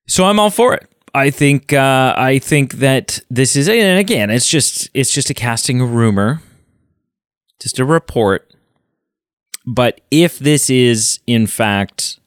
[0.08, 0.90] So I'm all for it.
[1.14, 5.34] I think uh, I think that this is and again it's just it's just a
[5.34, 6.42] casting rumor,
[7.60, 8.54] just a report.
[9.66, 12.20] But if this is in fact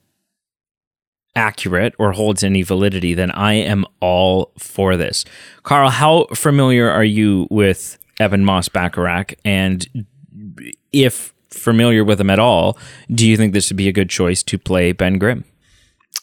[1.34, 5.24] accurate or holds any validity, then I am all for this.
[5.62, 9.34] Carl, how familiar are you with Evan Moss-Bachrach?
[9.44, 10.06] And
[10.92, 12.78] if familiar with him at all,
[13.10, 15.44] do you think this would be a good choice to play Ben Grimm?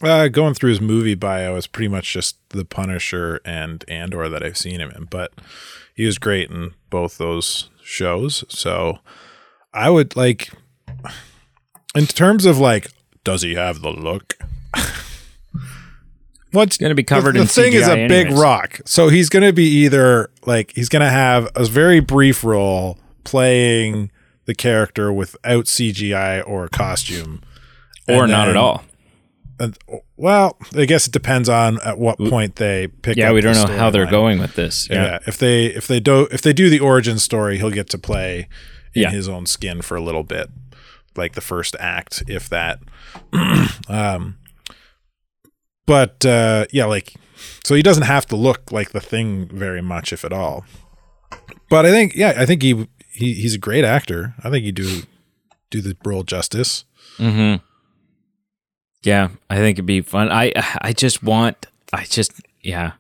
[0.02, 4.44] Uh, going through his movie bio is pretty much just The Punisher and Andor that
[4.44, 5.34] I've seen him in, but
[5.94, 8.46] he was great in both those shows.
[8.48, 9.00] So
[9.74, 10.52] I would like,
[11.96, 12.92] in terms of like,
[13.26, 14.38] does he have the look?
[16.52, 19.30] What's Gonna be covered the, in the thing is a CGI big rock, so he's
[19.30, 24.10] going to be either like he's going to have a very brief role playing
[24.50, 27.42] the character without CGI or costume,
[28.08, 28.84] Or And not at all?
[29.60, 29.78] and,
[30.18, 33.16] well, I guess it depends on at what point they pick.
[33.18, 34.12] Yeah, we don't know how they're storyline.
[34.12, 34.90] going with this.
[34.90, 35.04] Yeah.
[35.04, 35.20] Yeah.
[35.28, 38.48] if they if they do if they do the origin story, he'll get to play
[38.96, 39.12] in Yeah.
[39.12, 40.50] his own skin for a little bit,
[41.16, 42.80] like the first act, if that.
[43.90, 44.38] um,
[45.86, 47.14] but uh, yeah, like
[47.64, 50.66] so he doesn't have to look like the thing very much, if at all.
[51.70, 52.88] But I think yeah, I think he
[53.20, 54.34] he he's a great actor.
[54.44, 55.04] I think he do
[55.70, 56.86] do the role justice.
[57.18, 57.64] Mm-hmm.
[59.04, 60.32] Yeah, I think it'd be fun.
[60.32, 61.68] I I just want.
[61.92, 62.94] I just yeah.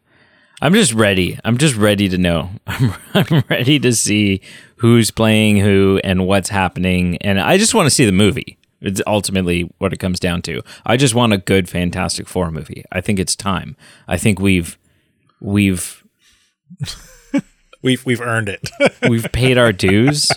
[0.61, 1.39] I'm just ready.
[1.45, 2.49] I'm just ready to know.
[2.67, 4.41] I'm I'm ready to see
[4.77, 8.57] who's playing who and what's happening, and I just want to see the movie.
[8.81, 10.61] It's ultimately what it comes down to.
[10.85, 12.83] I just want a good Fantastic Four movie.
[12.91, 13.77] I think it's time.
[14.07, 14.77] I think we've
[15.39, 16.03] we've
[17.81, 18.69] We've we've earned it.
[19.09, 20.31] we've paid our dues.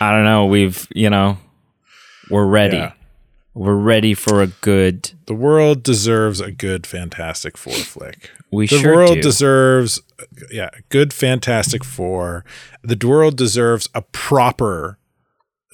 [0.00, 0.46] I don't know.
[0.46, 1.38] We've you know
[2.30, 2.76] we're ready.
[2.78, 2.92] Yeah.
[3.54, 5.10] We're ready for a good.
[5.26, 8.30] the world deserves a good Fantastic Four flick.
[8.52, 9.22] We the sure world do.
[9.22, 10.00] deserves
[10.50, 12.44] yeah good fantastic four
[12.82, 14.98] the world deserves a proper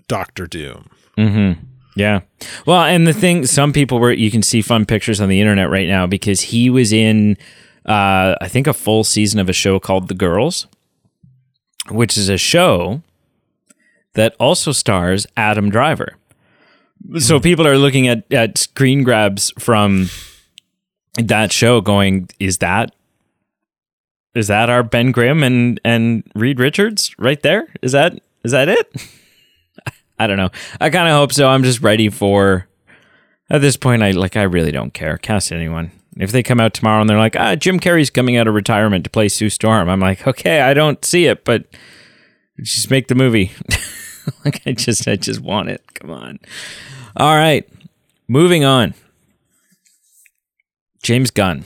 [0.09, 1.65] doctor doom Mm-hmm.
[1.97, 2.23] Yeah.
[2.67, 5.71] Well, and the thing, some people were, you can see fun pictures on the internet
[5.71, 7.37] right now because he was in,
[7.87, 10.67] uh, I think, a full season of a show called The Girls,
[11.91, 13.03] which is a show
[14.15, 16.17] that also stars Adam Driver.
[17.19, 20.09] So people are looking at, at screen grabs from
[21.15, 22.95] that show going, is that
[24.35, 27.69] is that our Ben Grimm and and Reed Richards right there?
[27.83, 28.93] Is that is that it?
[30.19, 30.51] I don't know.
[30.81, 31.49] I kind of hope so.
[31.49, 32.67] I'm just ready for.
[33.51, 34.37] At this point, I like.
[34.37, 35.19] I really don't care.
[35.19, 35.91] Cast anyone.
[36.17, 39.05] If they come out tomorrow and they're like, ah, Jim Carrey's coming out of retirement
[39.05, 41.67] to play Sue Storm, I'm like, okay, I don't see it, but
[42.61, 43.53] just make the movie.
[44.45, 45.83] like I just, I just want it.
[45.95, 46.39] Come on.
[47.17, 47.69] All right,
[48.29, 48.95] moving on.
[51.03, 51.65] James Gunn.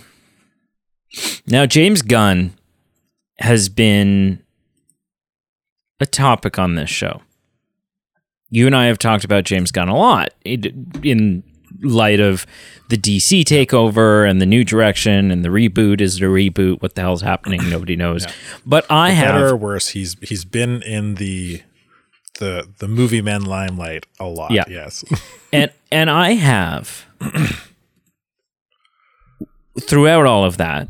[1.46, 2.54] Now, James Gunn
[3.38, 4.42] has been
[6.00, 7.22] a topic on this show.
[8.50, 11.44] You and I have talked about James Gunn a lot in
[11.82, 12.46] light of
[12.88, 16.00] the DC takeover and the new direction and the reboot.
[16.00, 16.80] Is it a reboot?
[16.82, 17.60] What the hell's happening?
[17.70, 18.26] Nobody knows.
[18.66, 19.60] But I better or have.
[19.60, 21.62] worse he's he's been in the
[22.38, 24.62] the the movie men limelight a lot Yeah.
[24.68, 25.04] yes
[25.52, 27.04] and and I have
[29.80, 30.88] throughout all of that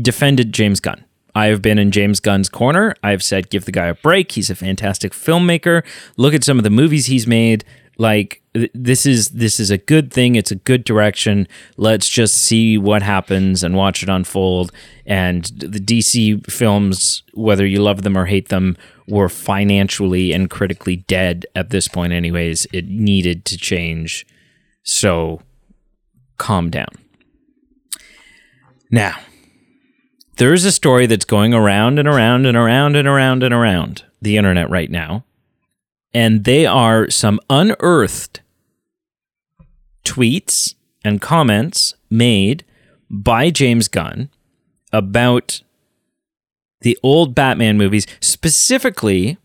[0.00, 1.04] defended James Gunn.
[1.34, 2.94] I have been in James Gunn's corner.
[3.02, 4.32] I've said give the guy a break.
[4.32, 5.82] He's a fantastic filmmaker.
[6.16, 7.64] Look at some of the movies he's made.
[7.98, 10.34] Like th- this is this is a good thing.
[10.34, 11.46] It's a good direction.
[11.76, 14.72] Let's just see what happens and watch it unfold.
[15.06, 18.76] And the DC films, whether you love them or hate them,
[19.08, 22.12] were financially and critically dead at this point.
[22.12, 24.26] Anyways, it needed to change.
[24.82, 25.42] So
[26.38, 26.88] calm down.
[28.90, 29.18] Now,
[30.36, 34.36] there's a story that's going around and around and around and around and around the
[34.36, 35.24] internet right now.
[36.14, 38.42] And they are some unearthed
[40.04, 42.64] tweets and comments made
[43.08, 44.30] by James Gunn
[44.92, 45.62] about
[46.82, 49.38] the old Batman movies, specifically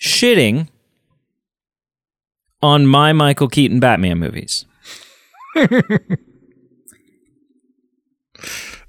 [0.00, 0.68] shitting
[2.60, 4.66] on my Michael Keaton Batman movies.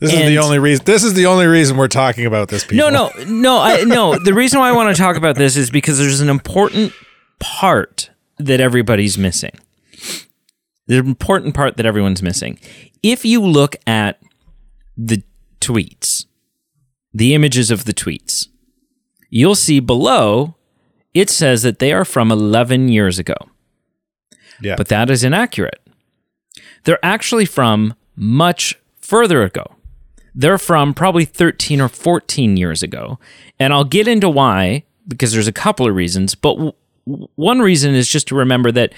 [0.06, 0.86] This is the only reason.
[0.86, 2.64] This is the only reason we're talking about this.
[2.64, 2.90] People.
[2.90, 4.18] No, no, no, I no.
[4.18, 6.94] The reason why I want to talk about this is because there's an important
[7.40, 9.52] part that everybody's missing.
[10.88, 12.60] The important part that everyone's missing.
[13.02, 14.22] If you look at
[14.98, 15.24] the
[15.60, 16.26] tweets,
[17.14, 18.48] the images of the tweets,
[19.30, 20.56] you'll see below
[21.16, 23.36] it says that they are from 11 years ago.
[24.62, 24.76] Yeah.
[24.76, 25.82] But that is inaccurate.
[26.84, 29.75] They're actually from much further ago.
[30.36, 33.18] They're from probably 13 or 14 years ago.
[33.58, 36.36] And I'll get into why, because there's a couple of reasons.
[36.36, 36.74] But w-
[37.36, 38.94] one reason is just to remember that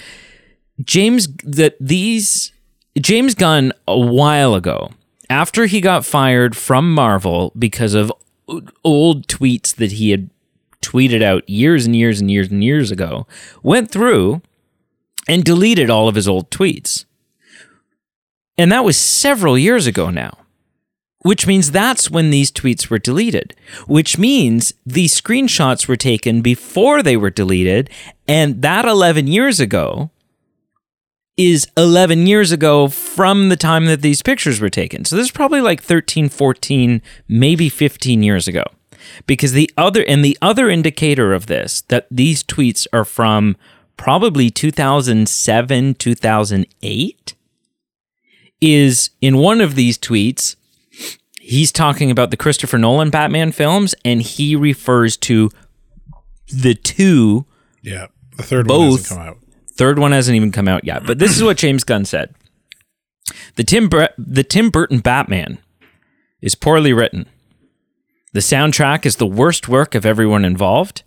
[0.82, 2.52] James, that these,
[2.98, 4.90] James Gunn a while ago,
[5.30, 8.12] after he got fired from Marvel because of
[8.82, 10.30] old tweets that he had
[10.82, 13.26] tweeted out years and years and years and years ago,
[13.62, 14.42] went through
[15.28, 17.04] and deleted all of his old tweets.
[18.56, 20.37] And that was several years ago now,
[21.22, 23.54] which means that's when these tweets were deleted,
[23.86, 27.90] which means these screenshots were taken before they were deleted.
[28.26, 30.10] And that 11 years ago
[31.36, 35.04] is 11 years ago from the time that these pictures were taken.
[35.04, 38.64] So this is probably like 13, 14, maybe 15 years ago.
[39.26, 43.56] Because the other, and the other indicator of this, that these tweets are from
[43.96, 47.34] probably 2007, 2008,
[48.60, 50.56] is in one of these tweets,
[51.48, 55.50] he's talking about the Christopher Nolan Batman films, and he refers to
[56.52, 57.46] the two
[57.82, 58.06] Yeah.
[58.36, 59.00] The third one Both.
[59.00, 59.38] hasn't come out.
[59.76, 61.06] Third one hasn't even come out yet.
[61.06, 62.34] But this is what James Gunn said.
[63.56, 65.58] The Tim Bur- the Tim Burton Batman
[66.40, 67.26] is poorly written.
[68.32, 71.02] The soundtrack is the worst work of everyone involved,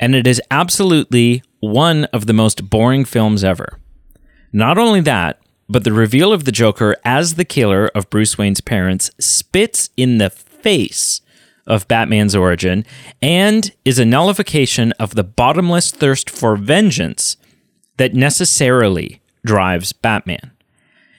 [0.00, 3.80] and it is absolutely one of the most boring films ever.
[4.52, 8.60] Not only that, but the reveal of the Joker as the killer of Bruce Wayne's
[8.60, 11.20] parents spits in the face
[11.66, 12.84] of Batman's origin
[13.22, 17.36] and is a nullification of the bottomless thirst for vengeance
[17.96, 20.50] that necessarily drives Batman.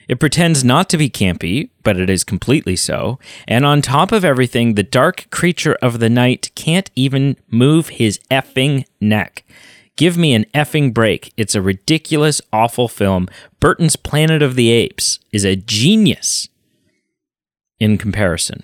[0.08, 3.18] It pretends not to be campy, but it is completely so.
[3.48, 8.20] And on top of everything, the dark creature of the night can't even move his
[8.30, 9.44] effing neck.
[9.96, 11.32] Give me an effing break.
[11.36, 13.28] It's a ridiculous, awful film.
[13.60, 16.48] Burton's Planet of the Apes is a genius
[17.80, 18.62] in comparison.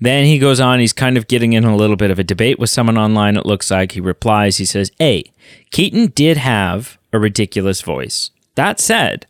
[0.00, 2.58] Then he goes on, he's kind of getting in a little bit of a debate
[2.58, 3.92] with someone online, it looks like.
[3.92, 5.22] He replies, he says, A,
[5.70, 8.30] Keaton did have a ridiculous voice.
[8.56, 9.26] That said,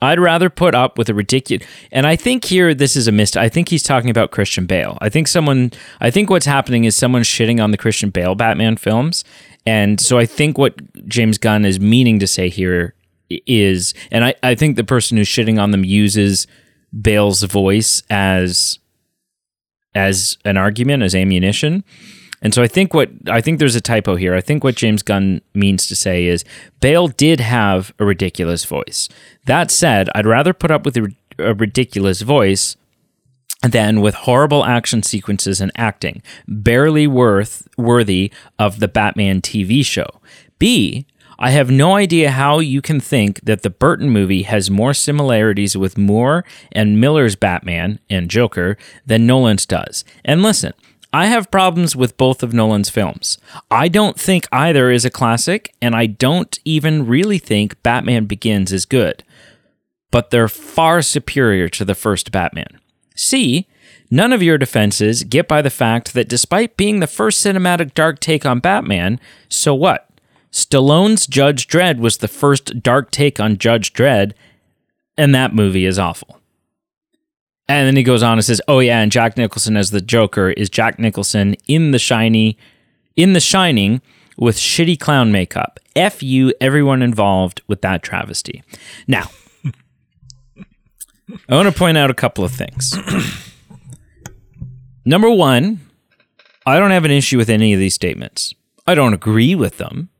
[0.00, 1.66] I'd rather put up with a ridiculous.
[1.90, 3.36] And I think here this is a mist.
[3.36, 4.96] I think he's talking about Christian Bale.
[5.00, 5.72] I think someone.
[6.00, 9.24] I think what's happening is someone shitting on the Christian Bale Batman films,
[9.68, 12.94] and so I think what James Gunn is meaning to say here
[13.28, 16.46] is, and I, I think the person who's shitting on them uses
[16.98, 18.78] Bale's voice as
[19.94, 21.84] as an argument, as ammunition.
[22.40, 24.34] And so I think what I think there's a typo here.
[24.34, 26.46] I think what James Gunn means to say is
[26.80, 29.10] Bale did have a ridiculous voice.
[29.44, 32.76] That said, I'd rather put up with a, a ridiculous voice
[33.62, 40.20] than with horrible action sequences and acting, barely worth worthy of the Batman TV show.
[40.58, 41.06] B,
[41.40, 45.76] I have no idea how you can think that the Burton movie has more similarities
[45.76, 50.04] with Moore and Miller's Batman and Joker than Nolan's does.
[50.24, 50.72] And listen,
[51.12, 53.38] I have problems with both of Nolan's films.
[53.70, 58.72] I don't think either is a classic, and I don't even really think Batman Begins
[58.72, 59.22] is good.
[60.10, 62.80] But they're far superior to the first Batman.
[63.18, 63.66] C,
[64.10, 68.20] none of your defenses get by the fact that despite being the first cinematic dark
[68.20, 70.08] take on Batman, so what?
[70.52, 74.32] Stallone's Judge Dredd was the first dark take on Judge Dredd,
[75.16, 76.40] and that movie is awful.
[77.68, 80.50] And then he goes on and says, "Oh yeah, and Jack Nicholson as the Joker
[80.50, 82.56] is Jack Nicholson in the shiny,
[83.14, 84.00] in The Shining
[84.38, 85.78] with shitty clown makeup.
[85.94, 88.62] F you, everyone involved with that travesty."
[89.06, 89.28] Now,
[91.48, 92.96] I want to point out a couple of things.
[95.04, 95.80] Number one,
[96.66, 98.54] I don't have an issue with any of these statements.
[98.86, 100.10] I don't agree with them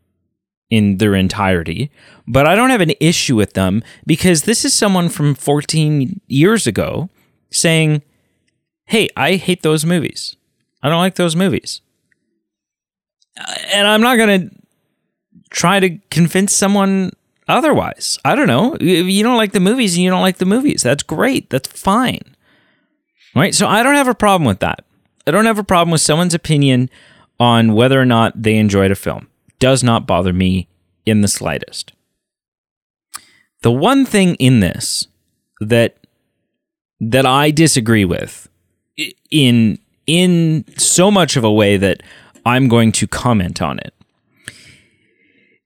[0.71, 1.91] in their entirety,
[2.27, 6.67] but I don't have an issue with them because this is someone from 14 years
[6.67, 7.09] ago
[7.51, 8.03] saying,
[8.87, 10.37] Hey, I hate those movies.
[10.83, 11.81] I don't like those movies.
[13.39, 14.57] Uh, and I'm not going to
[15.51, 17.13] try to convince someone
[17.49, 18.19] otherwise.
[18.25, 18.77] I don't know.
[18.81, 21.51] If you don't like the movies and you don't like the movies, that's great.
[21.51, 22.37] That's fine.
[23.35, 23.55] Right?
[23.55, 24.85] So I don't have a problem with that.
[25.27, 26.91] I don't have a problem with someone's opinion
[27.39, 29.29] on whether or not they enjoyed a film.
[29.59, 30.69] Does not bother me
[31.05, 31.93] in the slightest.
[33.63, 35.07] The one thing in this
[35.61, 35.97] that
[37.01, 38.49] that I disagree with
[39.31, 42.03] in in so much of a way that
[42.47, 43.93] I'm going to comment on it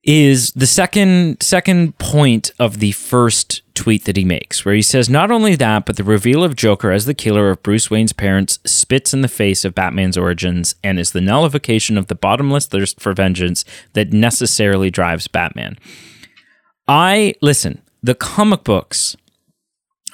[0.04, 5.08] is the second second point of the first tweet that he makes where he says
[5.08, 8.58] not only that but the reveal of Joker as the killer of Bruce Wayne's parents
[8.64, 13.00] spits in the face of Batman's origins and is the nullification of the bottomless thirst
[13.00, 15.78] for vengeance that necessarily drives Batman.
[16.88, 19.16] I listen, the comic books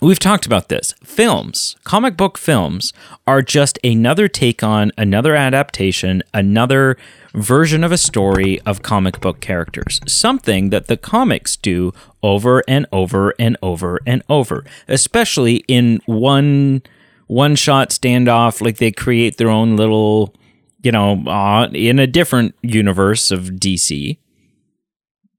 [0.00, 0.94] We've talked about this.
[1.02, 2.92] Films, comic book films,
[3.26, 6.96] are just another take on, another adaptation, another
[7.34, 10.00] version of a story of comic book characters.
[10.06, 11.92] Something that the comics do
[12.22, 16.82] over and over and over and over, especially in one
[17.26, 18.60] one shot standoff.
[18.60, 20.32] Like they create their own little,
[20.80, 24.16] you know, uh, in a different universe of DC.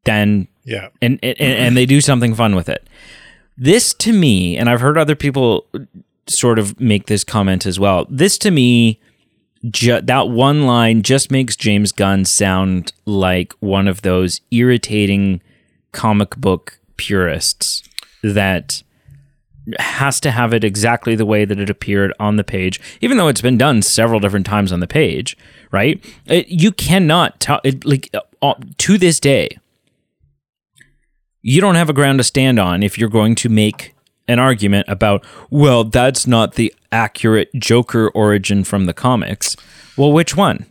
[0.04, 0.90] Then Yeah.
[1.02, 2.86] and, and and they do something fun with it.
[3.60, 5.68] This to me, and I've heard other people
[6.28, 8.08] sort of make this comment as well.
[8.10, 9.00] This to me,
[9.70, 15.42] ju- that one line just makes James Gunn sound like one of those irritating
[15.92, 17.84] comic book purists
[18.24, 18.82] that
[19.78, 23.28] has to have it exactly the way that it appeared on the page, even though
[23.28, 25.38] it's been done several different times on the page,
[25.72, 26.04] right?
[26.26, 28.10] It, you cannot tell, it, like,
[28.42, 29.59] uh, to this day,
[31.42, 33.96] you don't have a ground to stand on if you're going to make
[34.28, 39.56] an argument about, well, that's not the accurate Joker origin from the comics.
[39.98, 40.66] Well, which one?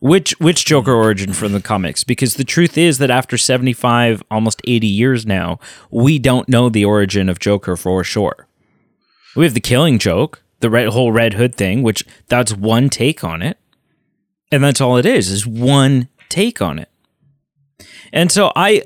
[0.00, 2.04] Which which Joker origin from the comics?
[2.04, 5.58] Because the truth is that after 75, almost 80 years now,
[5.90, 8.46] we don't know the origin of Joker for sure.
[9.36, 13.22] We have the killing joke, the red whole Red Hood thing, which that's one take
[13.22, 13.58] on it.
[14.50, 16.88] And that's all it is, is one take on it.
[18.12, 18.82] And so I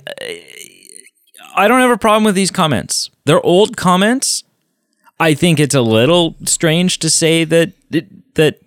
[1.55, 3.11] I don't have a problem with these comments.
[3.25, 4.45] They're old comments.
[5.21, 7.73] I think it's a little strange to say that
[8.35, 8.61] that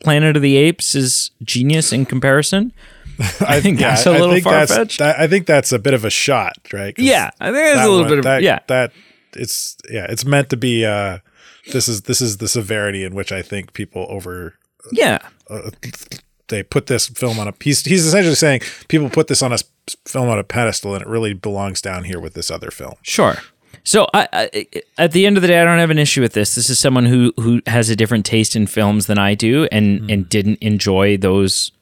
[0.00, 2.72] Planet of the Apes is genius in comparison.
[3.46, 4.98] I think that's a little far fetched.
[4.98, 6.94] that- I think that's a bit of a shot, right?
[6.98, 8.60] Yeah, I think that's a little one- bit of that, yeah.
[8.68, 8.92] That
[9.34, 10.84] it's yeah, it's meant to be.
[10.86, 11.18] uh
[11.72, 14.54] This is this is the severity in which I think people over
[14.92, 15.18] Yeah.
[16.48, 19.54] they put this film on a he's he's essentially saying people put this on a
[19.54, 19.64] s-
[20.06, 22.94] film on a pedestal and it really belongs down here with this other film.
[23.02, 23.36] Sure.
[23.84, 24.66] So I, I,
[24.98, 26.54] at the end of the day, I don't have an issue with this.
[26.54, 30.08] This is someone who who has a different taste in films than I do, and
[30.10, 31.72] and didn't enjoy those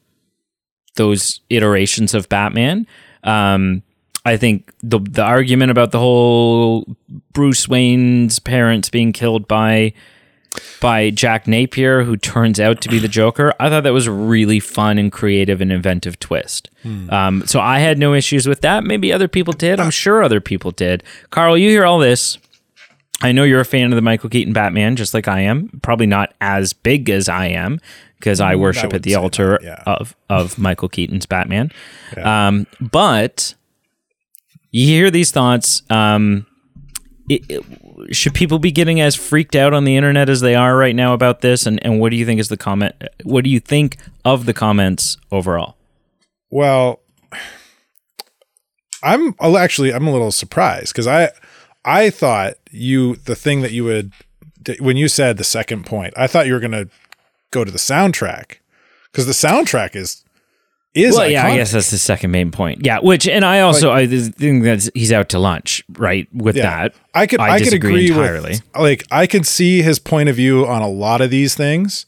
[0.97, 2.87] those iterations of Batman.
[3.23, 3.83] Um,
[4.25, 6.97] I think the the argument about the whole
[7.33, 9.93] Bruce Wayne's parents being killed by
[10.81, 13.55] by Jack Napier, who turns out to be the Joker.
[13.61, 16.71] I thought that was a really fun and creative and inventive twist.
[17.11, 18.85] Um, so I had no issues with that.
[18.85, 19.79] Maybe other people did.
[19.81, 21.03] I'm sure other people did.
[21.31, 22.39] Carl, you hear all this.
[23.23, 25.81] I know you're a fan of the Michael Keaton Batman, just like I am.
[25.83, 27.79] Probably not as big as I am
[28.19, 29.83] because I worship at the altar that, yeah.
[29.87, 31.71] of of Michael Keaton's Batman.
[32.17, 33.55] Um, but
[34.71, 35.83] you hear these thoughts.
[35.91, 36.47] Um,
[37.31, 37.65] it, it-
[38.15, 41.15] should people be getting as freaked out on the internet as they are right now
[41.15, 41.67] about this?
[41.67, 42.95] And, and what do you think is the comment?
[43.23, 45.77] What do you think of the comments overall?
[46.51, 47.01] Well,
[49.03, 51.31] I'm actually I'm a little surprised because I
[51.85, 54.13] I thought you the thing that you would
[54.79, 56.87] when you said the second point I thought you were gonna
[57.51, 58.57] go to the soundtrack
[59.11, 60.23] because the soundtrack is
[60.95, 62.85] is well, yeah, I guess that's the second main point.
[62.85, 66.27] Yeah, which and I also I think that he's out to lunch, right?
[66.35, 66.65] With Yeah.
[66.89, 68.51] that, I could I, could agree entirely.
[68.53, 72.07] with like I can see his point of view on a lot of these things,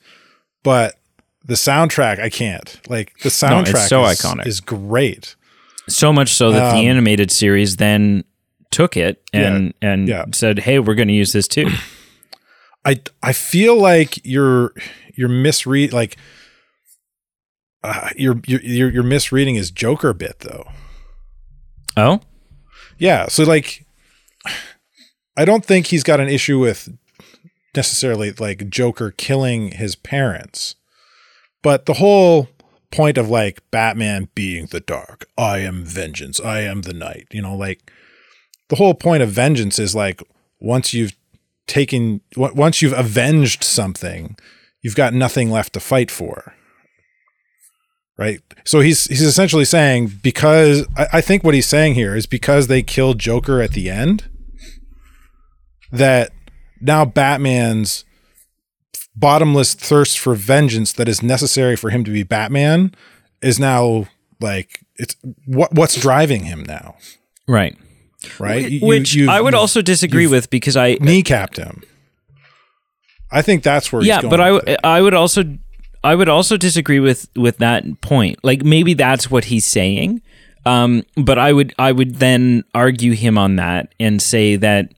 [0.64, 0.98] but
[1.44, 2.80] the soundtrack I can't.
[2.88, 4.46] Like the soundtrack it's so is, iconic.
[4.46, 5.36] is great.
[5.88, 8.24] so much so that Um, the animated series then
[8.70, 10.24] took it and and yeah.
[10.32, 11.68] said, "Hey, we're going to use this too."
[12.84, 14.72] I I feel like you're
[15.14, 16.16] you're misread like
[17.82, 20.66] uh, you're, you're you're you're misreading his Joker bit though.
[21.96, 22.20] oh,
[22.98, 23.84] Yeah, so like
[25.36, 26.88] I don't think he's got an issue with
[27.74, 30.76] necessarily like Joker killing his parents.
[31.62, 32.48] But the whole
[32.90, 37.40] point of like Batman being the dark, I am vengeance, I am the night, you
[37.40, 37.90] know, like
[38.68, 40.22] the whole point of vengeance is like
[40.60, 41.16] once you've
[41.66, 44.36] taken once you've avenged something,
[44.82, 46.54] you've got nothing left to fight for.
[48.22, 48.40] Right?
[48.64, 52.66] So he's he's essentially saying because I, I think what he's saying here is because
[52.68, 54.28] they killed Joker at the end,
[55.90, 56.30] that
[56.80, 58.04] now Batman's
[59.14, 62.94] bottomless thirst for vengeance that is necessary for him to be Batman
[63.42, 64.06] is now
[64.40, 65.16] like it's
[65.46, 66.96] what what's driving him now,
[67.46, 67.76] Right.
[68.38, 68.70] right?
[68.70, 71.82] You- Which you've- I would also disagree with because I kneecapped him.
[73.30, 74.80] I think that's where yeah, going but I with w- it.
[74.84, 75.42] I would also
[76.04, 78.38] I would also disagree with with that point.
[78.42, 80.22] Like maybe that's what he's saying.
[80.64, 84.92] Um, but I would I would then argue him on that and say that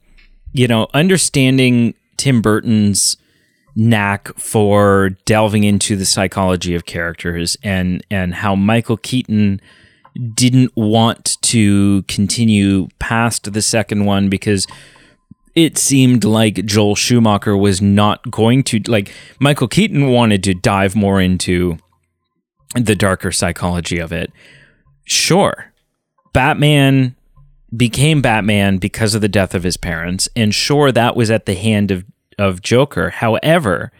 [0.51, 3.17] you know understanding Tim Burton's
[3.75, 9.59] knack for delving into the psychology of characters and and how Michael Keaton
[10.33, 14.65] didn't want to continue past the second one because
[15.55, 20.95] it seemed like Joel Schumacher was not going to like Michael Keaton wanted to dive
[20.95, 21.77] more into
[22.75, 24.31] the darker psychology of it.
[25.05, 25.71] Sure.
[26.33, 27.15] Batman
[27.75, 31.55] became Batman because of the death of his parents and sure that was at the
[31.55, 32.05] hand of
[32.37, 33.11] of Joker.
[33.11, 33.93] However,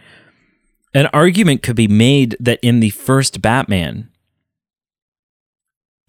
[0.93, 4.09] an argument could be made that in the first Batman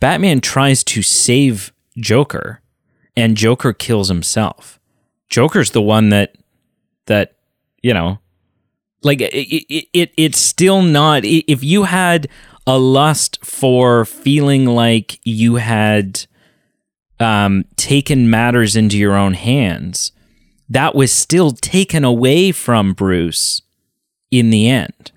[0.01, 2.61] Batman tries to save Joker
[3.16, 4.78] and Joker kills himself.
[5.29, 6.37] Joker's the one that
[7.07, 7.37] that
[7.83, 8.18] you know
[9.03, 12.29] like it, it, it it's still not if you had
[12.66, 16.27] a lust for feeling like you had
[17.20, 20.12] um taken matters into your own hands
[20.68, 23.62] that was still taken away from Bruce
[24.31, 25.12] in the end.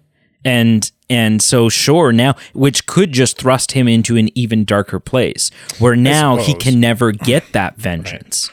[0.45, 5.49] And and so sure now which could just thrust him into an even darker place
[5.80, 8.51] where now he can never get that vengeance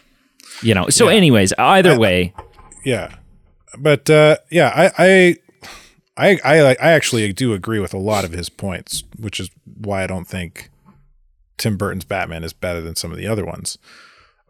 [0.62, 2.32] you know so anyways either way
[2.84, 3.16] Yeah,
[3.78, 5.36] but uh, yeah, I, I,
[6.16, 10.04] I, I, I actually do agree with a lot of his points, which is why
[10.04, 10.70] I don't think
[11.58, 13.76] Tim Burton's Batman is better than some of the other ones.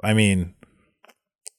[0.05, 0.55] I mean,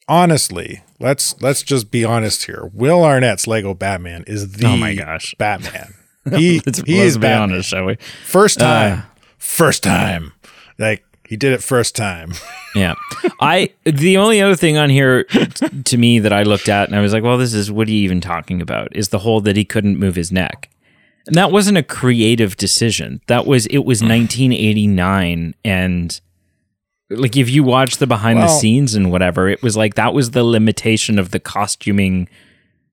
[0.07, 2.69] honestly, let's let's just be honest here.
[2.73, 5.35] Will Arnett's Lego Batman is the Oh my gosh.
[5.37, 5.93] Batman.
[6.29, 7.51] He let's, he let's is be Batman.
[7.53, 7.95] honest shall we
[8.25, 9.03] First time,
[9.37, 10.33] first time.
[10.77, 12.33] Like he did it first time.
[12.75, 12.93] Yeah.
[13.41, 16.95] I the only other thing on here t- to me that I looked at and
[16.95, 18.95] I was like, well, this is what are you even talking about?
[18.95, 20.69] Is the whole that he couldn't move his neck.
[21.25, 23.19] And that wasn't a creative decision.
[23.25, 26.21] That was it was 1989 and
[27.09, 30.31] like if you watch the behind the scenes and whatever, it was like that was
[30.31, 32.29] the limitation of the costuming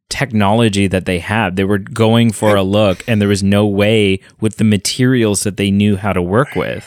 [0.09, 1.57] technology that they had.
[1.57, 5.59] They were going for a look and there was no way with the materials that
[5.59, 6.87] they knew how to work with.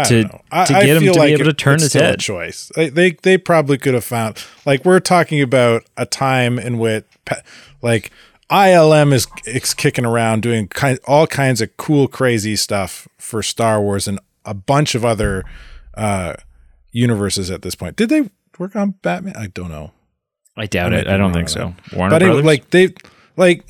[0.00, 1.92] I to- I, to I get him feel to be like able to turn his
[1.92, 2.20] head.
[2.20, 2.70] Choice.
[2.74, 7.04] They, they they probably could have found like we're talking about a time in which
[7.82, 8.10] like
[8.50, 13.80] ILM is, is kicking around doing kind all kinds of cool crazy stuff for Star
[13.80, 15.44] Wars and a bunch of other
[15.94, 16.34] uh
[16.92, 17.96] universes at this point.
[17.96, 19.36] Did they work on Batman?
[19.36, 19.92] I don't know.
[20.56, 21.08] I doubt I it.
[21.08, 21.74] I don't think so.
[21.94, 22.44] Warner but Brothers?
[22.44, 22.92] like they
[23.36, 23.64] like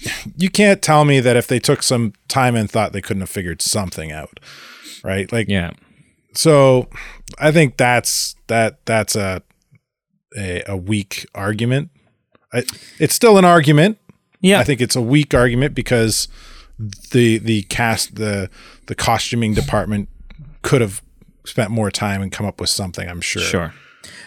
[0.36, 3.30] you can't tell me that if they took some time and thought they couldn't have
[3.30, 4.40] figured something out.
[5.06, 5.30] Right?
[5.30, 5.70] Like yeah.
[6.34, 6.88] so
[7.38, 9.42] I think that's that that's a
[10.36, 11.90] a, a weak argument.
[12.52, 12.64] I,
[12.98, 13.98] it's still an argument.
[14.40, 14.60] Yeah.
[14.60, 16.28] I think it's a weak argument because
[17.12, 18.50] the the cast the
[18.86, 20.08] the costuming department
[20.62, 21.02] could have
[21.44, 23.08] spent more time and come up with something.
[23.08, 23.42] I'm sure.
[23.42, 23.74] Sure.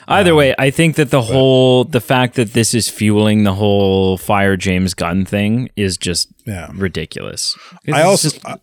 [0.08, 4.18] Either way, I think that the whole the fact that this is fueling the whole
[4.18, 6.72] fire James Gunn thing is just Yeah.
[6.74, 7.56] ridiculous.
[7.94, 8.58] I also, just- uh,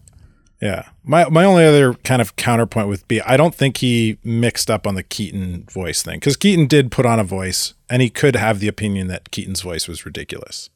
[0.61, 0.89] yeah.
[1.05, 4.87] My my only other kind of counterpoint with B, I don't think he mixed up
[4.87, 8.37] on the Keaton voice thing because Keaton did put on a voice, and he could
[8.37, 10.71] have the opinion that Keaton's voice was ridiculous.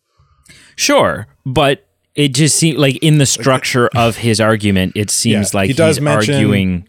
[0.76, 5.59] sure, but it just seems like in the structure of his argument, it seems Yeah,
[5.61, 6.89] like he does he's mention- arguing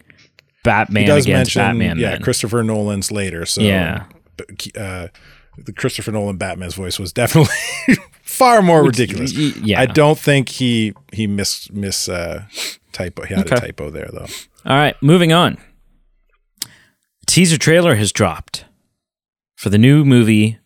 [0.64, 1.98] Batman against mention, Batman.
[1.98, 2.22] yeah, then.
[2.22, 3.44] Christopher Nolan's later.
[3.46, 4.04] So Yeah.
[4.76, 5.08] uh,
[5.58, 7.54] the Christopher Nolan Batman's voice was definitely
[8.22, 9.32] far more ridiculous.
[9.36, 9.80] y- yeah.
[9.80, 12.44] I don't think he he miss miss uh,
[12.92, 13.24] typo.
[13.24, 14.26] He had a typo there though.
[14.64, 15.58] All right, moving on.
[17.26, 18.64] Teaser trailer has dropped
[19.54, 20.58] for the new movie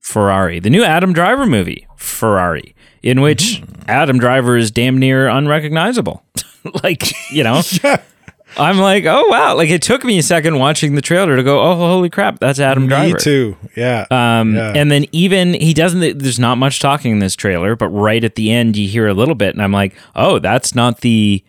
[0.00, 6.22] Ferrari, the new Adam Driver movie Ferrari, in which Adam Driver is damn near unrecognizable.
[6.82, 7.62] like, you know,
[8.56, 9.56] I'm like, oh wow!
[9.56, 12.60] Like it took me a second watching the trailer to go, oh holy crap, that's
[12.60, 13.14] Adam Driver.
[13.14, 13.56] Me too.
[13.76, 14.06] Yeah.
[14.10, 14.72] Um, Yeah.
[14.76, 16.18] And then even he doesn't.
[16.18, 19.14] There's not much talking in this trailer, but right at the end you hear a
[19.14, 21.42] little bit, and I'm like, oh, that's not the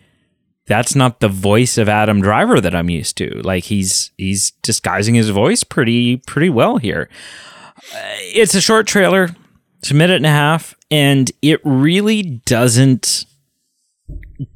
[0.66, 3.40] that's not the voice of Adam Driver that I'm used to.
[3.42, 7.08] Like he's he's disguising his voice pretty pretty well here.
[7.94, 9.30] Uh, it's a short trailer.
[9.78, 13.26] It's a minute and a half, and it really doesn't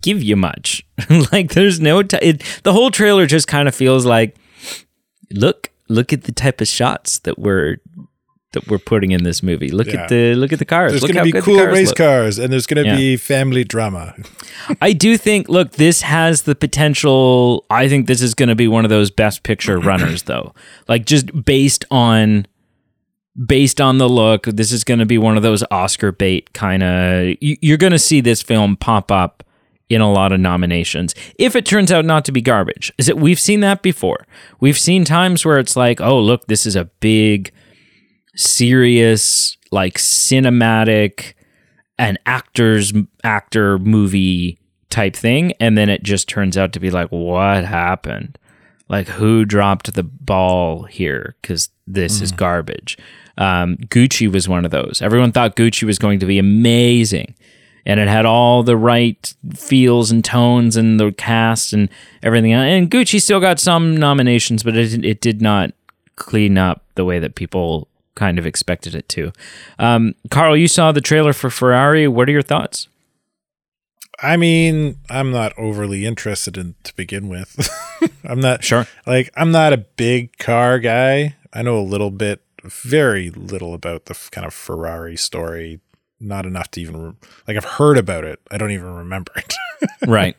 [0.01, 0.85] give you much.
[1.33, 4.37] like there's no t- it, the whole trailer just kind of feels like
[5.31, 7.79] look look at the type of shots that we're
[8.53, 9.69] that we're putting in this movie.
[9.69, 10.03] Look Yeah.
[10.03, 10.93] at the look at the cars.
[10.93, 11.97] There's going to be cool cars race look.
[11.97, 12.97] cars, and there's going to Yeah.
[12.97, 14.15] be family drama.
[14.81, 18.67] I do think look, this has the potential I think this is going to be
[18.69, 20.53] one of those best picture runners though.
[20.89, 22.47] Like just based on
[23.47, 26.83] based on the look, this is going to be one of those Oscar bait kind
[26.83, 29.45] of you're going to see this film pop up
[29.89, 32.93] in a lot of nominations if it turns out not to be garbage.
[32.99, 34.27] Is it we've seen that before.
[34.59, 37.53] We've seen times where it's like, "Oh, look, this is a big
[38.41, 41.35] serious like cinematic
[41.99, 47.09] an actor's actor movie type thing and then it just turns out to be like
[47.11, 48.39] what happened?
[48.89, 51.37] Like who dropped the ball here?
[51.41, 52.99] Because this is garbage.
[53.37, 55.01] Um, gucci was one of those.
[55.03, 57.35] Everyone thought gucci was going to be amazing
[57.87, 61.89] and it had all the right feels and tones and the cast and
[62.23, 65.73] everything and gucci still got some nominations but it, it did not
[66.17, 67.89] clean up the way that people
[68.21, 69.33] kind of expected it to
[69.79, 72.87] um, carl you saw the trailer for ferrari what are your thoughts
[74.23, 77.71] I mean, I'm not overly interested in to begin with.
[78.25, 78.87] I'm not Sure.
[79.07, 81.37] Like, I'm not a big car guy.
[81.55, 85.81] I know a little bit, very little about the kind of Ferrari story.
[86.21, 87.13] Not enough to even re-
[87.49, 87.57] like.
[87.57, 88.41] I've heard about it.
[88.51, 89.55] I don't even remember it.
[90.07, 90.37] right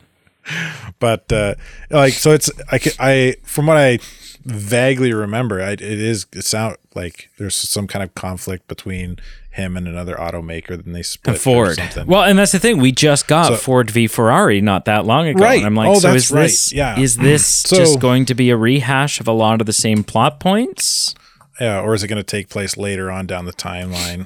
[1.00, 1.56] but uh
[1.90, 4.00] like so it's i i from what i
[4.44, 9.18] vaguely remember I, it is it sound like there's some kind of conflict between
[9.52, 11.76] him and another automaker then they split or Ford.
[11.76, 12.08] something.
[12.08, 12.78] Well, and that's the thing.
[12.80, 15.44] We just got So- Ford v Ferrari not that long ago.
[15.44, 15.58] Right.
[15.58, 16.78] And I'm like, Oh, so that's is this right.
[16.78, 17.00] Yeah.
[17.00, 20.04] is this So- just going to be a rehash of a lot of the same
[20.04, 21.14] plot points?
[21.60, 24.26] yeah or is it going to take place later on down the timeline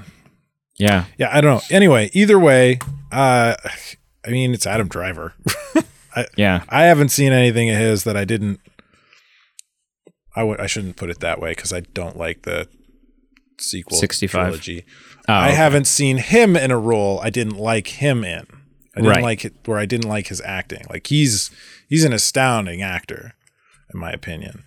[0.78, 1.05] Yeah.
[1.18, 2.80] yeah i don't know anyway either way
[3.11, 3.55] uh
[4.26, 5.34] i mean it's adam driver
[6.38, 6.63] Yeah.
[6.70, 8.59] i haven't seen anything of his that i didn't
[10.36, 12.68] i would i shouldn't put it that way because i don't like the
[13.59, 14.30] sequel 65.
[14.41, 14.86] trilogy
[15.28, 15.55] Oh, I okay.
[15.55, 18.45] haven't seen him in a role I didn't like him in.
[18.95, 19.24] I didn't Right.
[19.24, 20.84] like it where I didn't like his acting.
[20.88, 21.49] Like he's
[21.89, 23.34] he's an astounding actor,
[23.91, 24.66] in my opinion.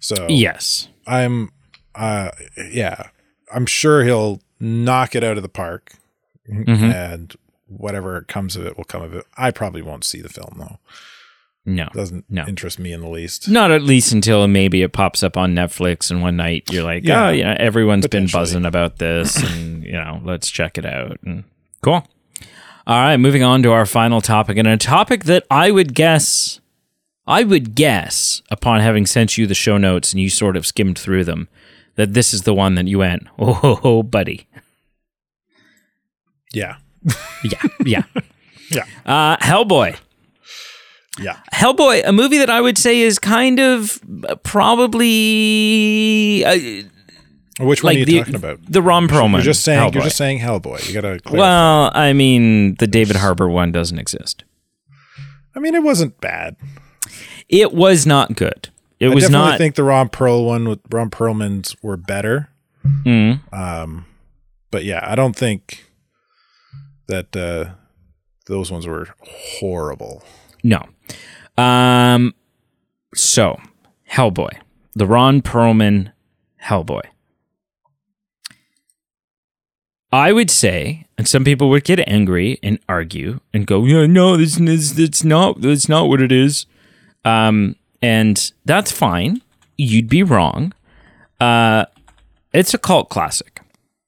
[0.00, 0.88] So Yes.
[1.06, 1.50] I'm
[1.94, 3.08] uh yeah.
[3.52, 5.92] I'm sure he'll knock it out of the park
[6.50, 6.84] Mm-hmm.
[6.84, 7.36] and
[7.68, 9.24] whatever comes of it will come of it.
[9.36, 10.78] I probably won't see the film though.
[11.66, 11.88] No.
[11.92, 12.46] Doesn't No.
[12.46, 13.48] interest me in the least.
[13.48, 17.04] Not at least until maybe it pops up on Netflix and one night you're like,
[17.04, 21.18] Yeah, oh, yeah, everyone's been buzzing about this and, you know, let's check it out.
[21.24, 21.44] And
[21.82, 22.06] cool.
[22.86, 26.60] All right, moving on to our final topic and a topic that I would guess
[27.26, 30.98] I would guess upon having sent you the show notes and you sort of skimmed
[30.98, 31.48] through them
[31.96, 34.46] that this is the one that you went, "Oh, buddy."
[36.54, 36.76] Yeah.
[37.44, 37.62] Yeah.
[37.84, 38.02] Yeah.
[38.70, 38.84] Yeah.
[39.06, 39.96] Uh Hellboy.
[41.18, 41.38] Yeah.
[41.54, 43.98] Hellboy, a movie that I would say is kind of
[44.42, 46.54] probably uh,
[47.64, 48.60] Which one like are you the talking about?
[48.70, 49.32] the Ron Perlman.
[49.32, 49.94] You're just saying Hellboy.
[49.94, 50.86] you're just saying Hellboy.
[50.86, 51.38] You gotta clarify.
[51.38, 54.44] Well, I mean, the David Harbour one doesn't exist.
[55.56, 56.56] I mean it wasn't bad.
[57.48, 58.68] It was not good.
[59.00, 59.58] It I was definitely not.
[59.58, 62.50] think the Ron Pearl one with Ron Perlman's were better.
[62.84, 63.40] Mm.
[63.52, 64.04] Um,
[64.70, 65.84] but yeah, I don't think
[67.08, 67.72] that uh,
[68.46, 70.22] those ones were horrible.
[70.62, 70.84] No.
[71.56, 72.34] Um.
[73.14, 73.58] So,
[74.10, 74.50] Hellboy,
[74.94, 76.12] the Ron Perlman
[76.62, 77.02] Hellboy.
[80.10, 84.36] I would say, and some people would get angry and argue and go, "Yeah, no,
[84.36, 86.66] this is that's not that's not what it is,"
[87.24, 89.42] um, and that's fine.
[89.76, 90.72] You'd be wrong.
[91.40, 91.84] Uh,
[92.52, 93.60] it's a cult classic.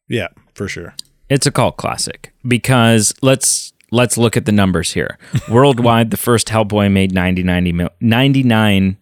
[0.08, 0.94] Yeah, for sure.
[1.30, 5.16] It's a cult classic because let's let's look at the numbers here.
[5.48, 8.96] Worldwide, the first Hellboy made 90, 90 mil, 99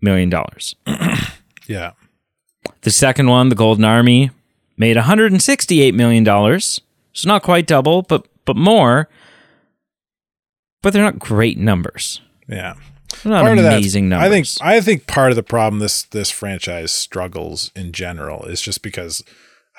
[0.00, 0.74] million dollars.
[1.68, 1.92] Yeah,
[2.82, 4.30] The second one, The Golden Army,
[4.76, 6.80] made 168 million dollars.
[7.12, 9.08] So not quite double, but but more.
[10.82, 12.20] But they're not great numbers.
[12.48, 12.74] yeah.
[13.22, 14.26] They're not Part amazing numbers.
[14.26, 14.46] I think.
[14.60, 19.22] I think part of the problem this this franchise struggles in general is just because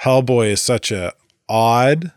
[0.04, 1.14] Hellboy is such a
[1.54, 2.12] odd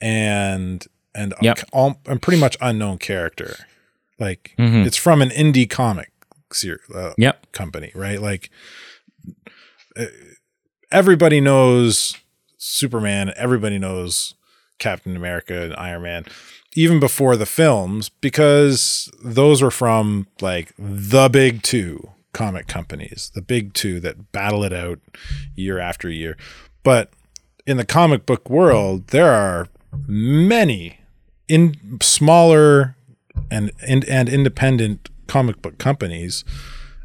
[0.00, 1.60] and and Yep.
[1.72, 3.56] um, and pretty much unknown character.
[4.18, 4.86] Like Mhm.
[4.86, 6.10] it's from an indie comic
[6.52, 7.52] ser- uh, Yep.
[7.52, 8.20] company, right?
[8.20, 8.50] Like
[9.96, 10.06] uh,
[10.92, 12.16] everybody knows
[12.58, 14.34] Superman, everybody knows
[14.78, 16.24] Captain America and Iron Man
[16.74, 23.40] even before the films because those were from like the big 2 comic companies, the
[23.40, 25.00] big 2 that battle it out
[25.54, 26.36] year after year.
[26.82, 27.10] But
[27.66, 29.68] in the comic book world, there are
[30.06, 31.00] many
[31.48, 32.96] in smaller
[33.50, 36.44] and and, and independent comic book companies,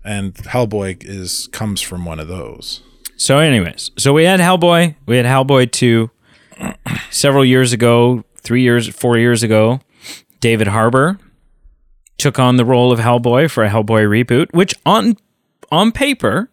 [0.04, 2.82] and Hellboy is comes from one of those.
[3.18, 4.96] So, anyways, so we had Hellboy.
[5.06, 6.10] We had Hellboy 2
[7.12, 9.80] several years ago, three years, four years ago.
[10.40, 11.20] David Harbour
[12.18, 15.18] took on the role of Hellboy for a Hellboy reboot, which on
[15.72, 16.50] on paper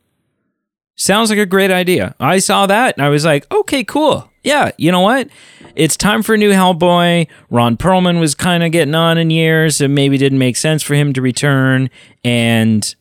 [0.99, 2.15] sounds like a great idea.
[2.21, 4.31] I saw that and I was like, okay, cool.
[4.43, 5.29] Yeah, you know what?
[5.75, 7.29] It's time for a new Hellboy.
[7.51, 10.95] Ron Perlman was kind of getting on in years, and maybe didn't make sense for
[10.95, 11.91] him to return.
[12.25, 12.95] And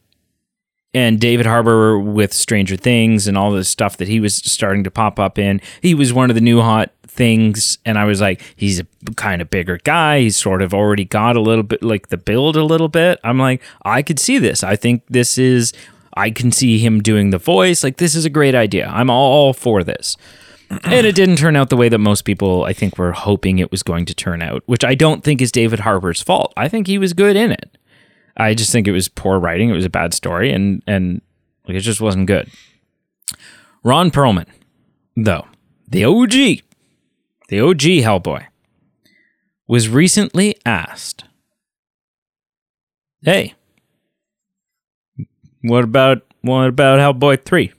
[0.94, 4.92] and David Harbour with Stranger Things and all the stuff that he was starting to
[4.92, 5.62] pop up in.
[5.82, 9.42] He was one of the new hot things, and I was like, he's a kind
[9.42, 10.22] of bigger guy.
[10.22, 13.20] He's sort of already got a little bit like the build a little bit.
[13.24, 14.64] I'm like, I could see this.
[14.64, 15.74] I think this is.
[16.18, 17.84] I can see him doing the voice.
[17.84, 18.88] Like this is a great idea.
[18.88, 20.18] I'm all for this.
[20.70, 23.72] and it didn't turn out the way that most people I think were hoping it
[23.72, 26.54] was going to turn out, which I don't think is David Harbour's fault.
[26.58, 27.78] I think he was good in it.
[28.36, 29.70] I just think it was poor writing.
[29.70, 31.22] It was a bad story, and and
[31.68, 32.50] like it just wasn't good.
[33.84, 34.48] Ron Perlman,
[35.16, 35.48] though
[35.88, 36.32] the OG,
[37.48, 38.46] the OG Hellboy,
[39.68, 41.24] was recently asked,
[43.24, 43.56] "Hey,
[45.68, 47.74] what about what about Hellboy three?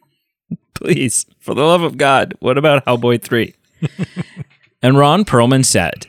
[0.74, 3.54] Please, for the love of God, what about Hellboy three?
[4.82, 6.06] and Ron Perlman said,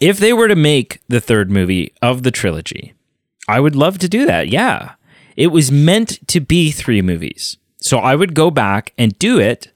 [0.00, 2.94] "If they were to make the third movie of the trilogy."
[3.50, 4.48] I would love to do that.
[4.48, 4.92] Yeah.
[5.36, 7.56] It was meant to be three movies.
[7.78, 9.72] So I would go back and do it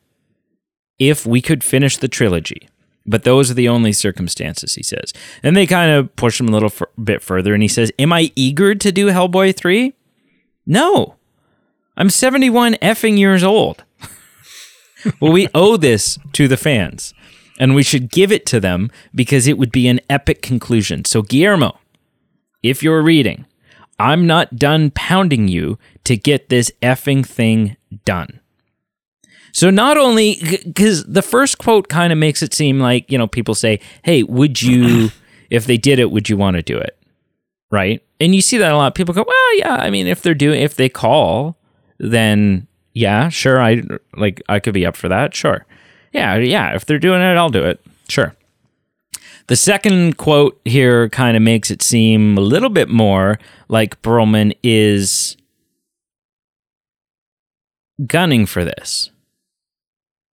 [1.01, 2.69] if we could finish the trilogy.
[3.05, 5.13] But those are the only circumstances, he says.
[5.43, 7.53] And they kind of push him a little f- bit further.
[7.53, 9.93] And he says, Am I eager to do Hellboy 3?
[10.67, 11.17] No.
[11.97, 13.85] I'm 71 effing years old.
[15.21, 17.15] well, we owe this to the fans.
[17.59, 21.05] And we should give it to them because it would be an epic conclusion.
[21.05, 21.79] So, Guillermo,
[22.65, 23.47] if you're reading,
[23.99, 28.41] I'm not done pounding you to get this effing thing done.
[29.53, 33.29] So not only because the first quote kind of makes it seem like you know
[33.29, 35.11] people say, "Hey, would you,
[35.51, 36.99] if they did it, would you want to do it?"
[37.71, 38.03] Right?
[38.25, 38.95] And you see that a lot.
[38.95, 39.75] People go, "Well, yeah.
[39.75, 41.57] I mean, if they're doing, if they call,
[41.99, 43.61] then yeah, sure.
[43.61, 43.83] I
[44.17, 45.35] like, I could be up for that.
[45.35, 45.67] Sure.
[46.13, 46.75] Yeah, yeah.
[46.75, 47.85] If they're doing it, I'll do it.
[48.09, 48.35] Sure."
[49.47, 54.57] The second quote here kind of makes it seem a little bit more like Perlman
[54.63, 55.37] is
[58.07, 59.11] gunning for this.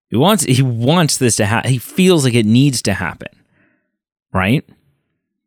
[0.10, 1.72] He wants he wants this to happen.
[1.72, 3.28] He feels like it needs to happen.
[4.32, 4.64] Right?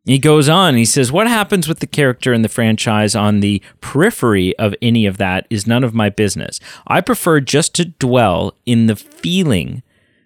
[0.04, 3.62] He goes on, he says, What happens with the character in the franchise on the
[3.80, 6.60] periphery of any of that is none of my business.
[6.86, 9.82] I prefer just to dwell in the feeling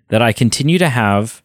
[0.09, 1.43] that I continue to have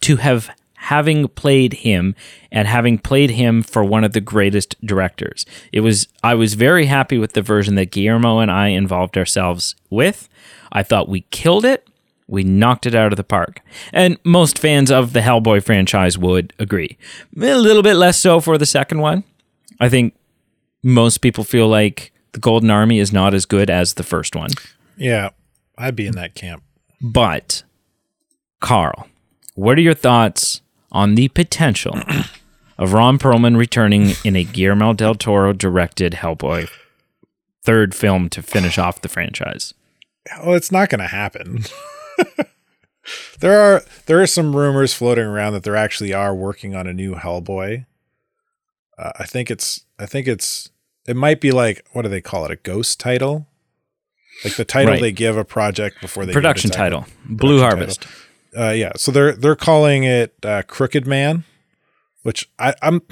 [0.00, 2.14] to have having played him
[2.50, 5.44] and having played him for one of the greatest directors.
[5.72, 9.74] It was I was very happy with the version that Guillermo and I involved ourselves
[9.90, 10.28] with.
[10.72, 11.86] I thought we killed it.
[12.28, 13.60] We knocked it out of the park.
[13.92, 16.98] And most fans of the Hellboy franchise would agree.
[17.36, 19.24] A little bit less so for the second one.
[19.80, 20.14] I think
[20.82, 24.50] most people feel like the Golden Army is not as good as the first one.
[24.96, 25.30] Yeah,
[25.76, 26.62] I'd be in that camp.
[27.00, 27.64] But
[28.60, 29.08] Carl,
[29.54, 30.60] what are your thoughts
[30.92, 31.98] on the potential
[32.78, 36.68] of Ron Perlman returning in a Guillermo del Toro directed Hellboy
[37.62, 39.72] third film to finish off the franchise?
[40.44, 41.64] Well, it's not going to happen.
[43.40, 46.92] there are there are some rumors floating around that there actually are working on a
[46.92, 47.86] new Hellboy.
[48.98, 50.70] Uh, I think it's I think it's
[51.06, 53.46] it might be like what do they call it a ghost title,
[54.44, 55.00] like the title Right.
[55.00, 58.06] they give a project before they Production the title Blue Production Harvest.
[58.56, 61.44] Uh, yeah, so they're they're calling it uh, Crooked Man,
[62.22, 63.02] which I, I'm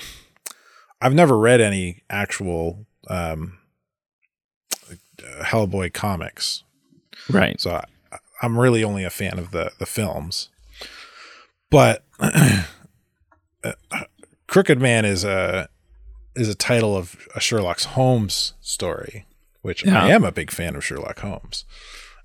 [1.01, 3.59] I've never read any actual um,
[5.43, 6.65] Hellboy comics,
[7.29, 7.61] Right.
[7.61, 7.85] so I,
[8.43, 10.49] I'm really only a fan of the the films.
[11.71, 13.73] But uh,
[14.47, 15.69] Crooked Man is a
[16.35, 19.27] is a title of a Sherlock Holmes story,
[19.63, 20.03] which Yeah.
[20.05, 21.65] I am a big fan of Sherlock Holmes.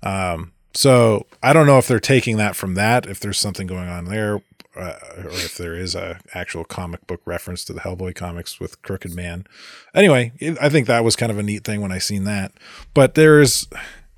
[0.02, 3.88] Um, so I don't know if they're taking that from that, if there's something going
[3.88, 4.42] on there,
[4.76, 8.80] uh, or if there is a actual comic book reference to the Hellboy comics with
[8.82, 9.46] Crooked Man.
[9.94, 12.52] Anyway, it- I think that was kind of a neat thing when I seen that.
[12.94, 13.66] But there's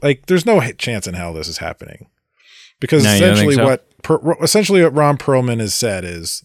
[0.05, 2.07] like there's no chance in hell this is happening
[2.79, 3.65] because No, you don't think essentially so?
[3.65, 6.45] what per, essentially what Ron Perlman has said is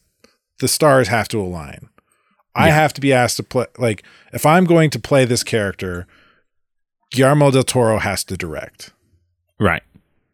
[0.59, 1.89] the stars have to align.
[2.55, 4.03] I have to be asked to play like
[4.33, 6.07] if I'm going to play this character,
[7.11, 8.91] Guillermo del Toro has to direct
[9.59, 9.83] Right.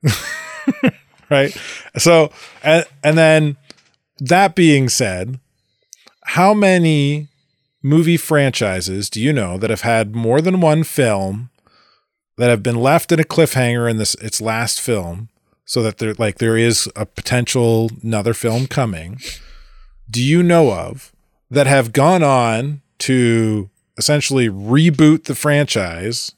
[1.30, 1.56] right?
[1.98, 2.32] So,
[2.64, 3.58] and, and then
[4.20, 5.40] that being said,
[6.24, 7.28] how many
[7.82, 11.50] movie franchises do you know that have had more than one film
[12.38, 15.30] that have been left in a cliffhanger in this its last film
[15.66, 19.20] so that there like there is a potential another film coming.
[20.10, 21.12] Do you know of
[21.50, 26.34] that have gone on to essentially reboot the franchise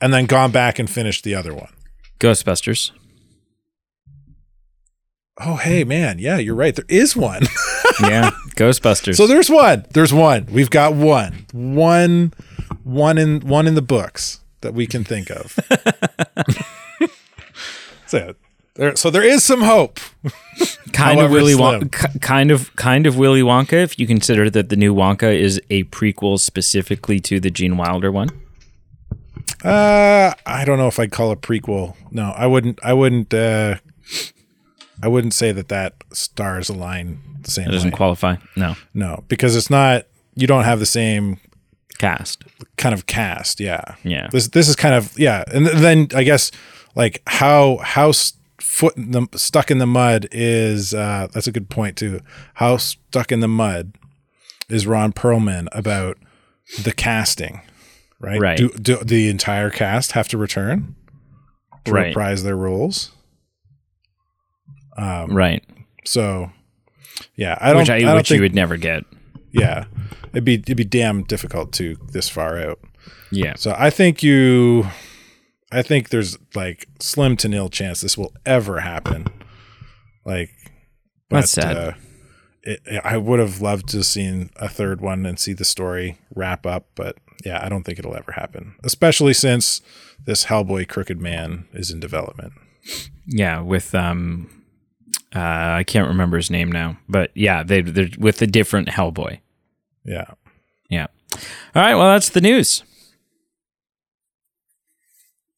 [0.00, 1.72] and then gone back and finished the other one?
[2.18, 2.90] Ghostbusters.
[5.40, 6.18] oh hey man.
[6.18, 6.74] Yeah you're right.
[6.74, 7.42] There is one.
[8.02, 9.16] Yeah, Ghostbusters.
[9.16, 9.84] so there's one.
[9.92, 10.46] There's one.
[10.50, 11.44] We've got one.
[11.52, 12.32] One
[12.82, 15.58] one in one in the books that we can think of
[18.06, 18.34] so
[18.74, 19.98] there, so there is some hope
[20.92, 21.54] kind of Willy.
[21.54, 23.82] Wonka, kind of kind of Willy Wonka.
[23.82, 28.12] If you consider that the new Wonka is a prequel specifically to the Gene Wilder
[28.12, 28.28] one.
[29.64, 31.94] Uh, I don't know if I'd call it prequel.
[32.10, 32.78] No, I wouldn't.
[32.82, 33.34] I wouldn't.
[33.34, 33.76] Uh,
[35.02, 37.96] I wouldn't say that that stars align the same It doesn't way.
[37.96, 38.36] qualify.
[38.56, 40.06] No no, because it's not.
[40.36, 41.38] You don't have the same
[42.00, 42.42] cast.
[42.76, 43.60] kind of cast.
[43.60, 43.94] Yeah.
[44.02, 44.28] Yeah.
[44.32, 46.50] This this is kind of yeah, and th- then I guess
[46.96, 48.12] like how how
[48.60, 50.92] foot in the stuck in the mud is.
[50.94, 52.20] Uh, that's a good point too.
[52.54, 53.92] How stuck in the mud
[54.68, 56.16] is Ron Perlman about
[56.82, 57.60] the casting.
[58.20, 58.40] Right.
[58.40, 58.58] Right.
[58.58, 60.94] Do, do the entire cast have to return
[61.86, 62.06] to Right.
[62.08, 63.12] reprise their roles?
[64.96, 65.64] Um, Right.
[66.04, 66.50] So,
[67.36, 67.78] yeah, I don't.
[67.82, 69.04] Which I, I don't which think, you would never get.
[69.52, 69.86] Yeah,
[70.30, 72.80] it'd be it'd be damn difficult to this far out.
[73.30, 73.54] Yeah.
[73.56, 74.86] So I think you,
[75.72, 79.26] I think there's like slim to nil chance this will ever happen.
[80.24, 80.50] Like,
[81.30, 81.76] That's sad.
[81.76, 81.92] Uh,
[82.62, 86.18] it, I would have loved to have seen a third one and see the story
[86.34, 88.74] wrap up, but yeah, I don't think it'll ever happen.
[88.84, 89.80] Especially since
[90.24, 92.52] this Hellboy Crooked Man is in development.
[93.26, 94.59] Yeah, with um,
[95.34, 95.38] uh,
[95.78, 99.38] I can't remember his name now, but yeah, they they're with a different Hellboy.
[100.04, 100.26] Yeah.
[100.88, 101.06] Yeah.
[101.74, 101.94] All right.
[101.94, 102.82] Well, that's the news.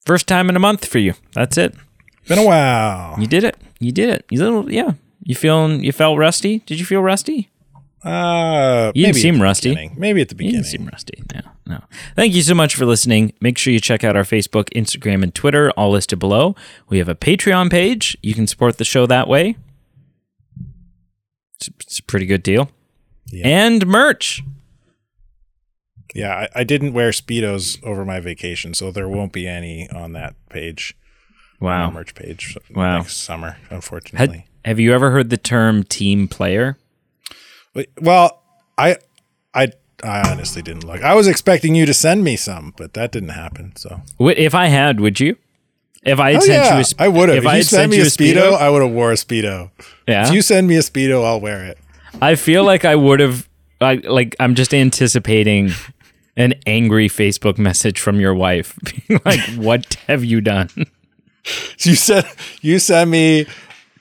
[0.05, 1.15] First time in a month for you.
[1.33, 1.75] That's it.
[2.29, 3.19] Been a while.
[3.19, 3.57] You did it.
[3.79, 4.27] You did it.
[4.31, 4.93] You little yeah.
[5.23, 5.83] You feeling?
[5.83, 6.59] You felt rusty?
[6.61, 7.49] Did you feel rusty?
[8.05, 9.71] Uh, You didn't seem rusty.
[9.71, 9.95] beginning.
[9.97, 10.57] Maybe at the beginning.
[10.57, 11.23] You didn't seem rusty.
[11.35, 11.81] No, no.
[12.17, 13.33] Thank you so much for listening.
[13.41, 16.57] Make sure you check out our Facebook, Instagram, and Twitter, all listed below.
[16.89, 18.17] We have a Patreon page.
[18.23, 19.57] You can support the show that way.
[21.57, 22.71] It's, it's a pretty good deal.
[23.31, 23.47] Yeah.
[23.47, 24.43] And merch.
[26.15, 30.13] Yeah, I, I didn't wear speedos over my vacation, so there won't be any on
[30.13, 30.95] that page,
[31.59, 31.91] Wow.
[31.91, 32.59] merch page.
[32.75, 32.99] Wow.
[32.99, 34.47] next summer, Had, unfortunately.
[34.65, 36.77] have you ever heard the term team player?
[38.01, 38.43] Well,
[38.77, 38.97] I,
[39.55, 39.69] I,
[40.03, 41.03] I honestly didn't look.
[41.03, 43.75] I was expecting you to send me some, but that didn't happen.
[43.77, 45.37] So, If I had, would you?
[46.05, 47.39] If I had oh sent yeah, you a sp- I would have.
[47.39, 49.15] If, I you had sent sent me you a speedo, I would have wore a
[49.15, 49.71] speedo.
[50.09, 50.27] yeah.
[50.27, 51.79] If you send me a speedo, I'll wear it.
[52.21, 53.49] I feel like I would have.
[53.81, 54.35] I like.
[54.41, 55.71] I'm just anticipating
[56.37, 58.77] an angry Facebook message from your wife,
[59.09, 60.69] being like, "What have you done?"
[61.79, 62.27] You send
[62.61, 63.47] you send me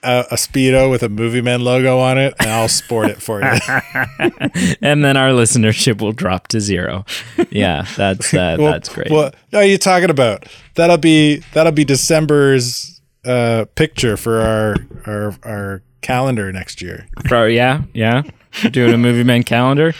[0.04, 3.42] a, a speedo with a Movie Men logo on it, and I'll sport it for
[3.42, 3.60] you.
[4.82, 7.06] and then our listenership will drop to zero.
[7.50, 9.12] Yeah, that's uh, Well, that's great.
[9.12, 10.48] What are you talking about?
[10.76, 14.76] That'll be that'll be December's uh, picture for our
[15.06, 17.08] our our calendar next year.
[17.28, 18.24] Bro, yeah, yeah.
[18.64, 19.94] We're doing a movie man calendar.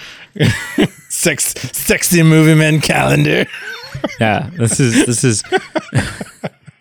[1.10, 3.46] Six sexy movie men calendar.
[4.20, 5.44] Yeah, this is this is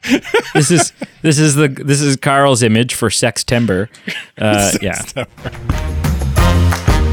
[0.54, 0.92] this is
[1.22, 3.88] this is the this is Carl's image for Sextember.
[4.38, 5.26] Uh, Sextember.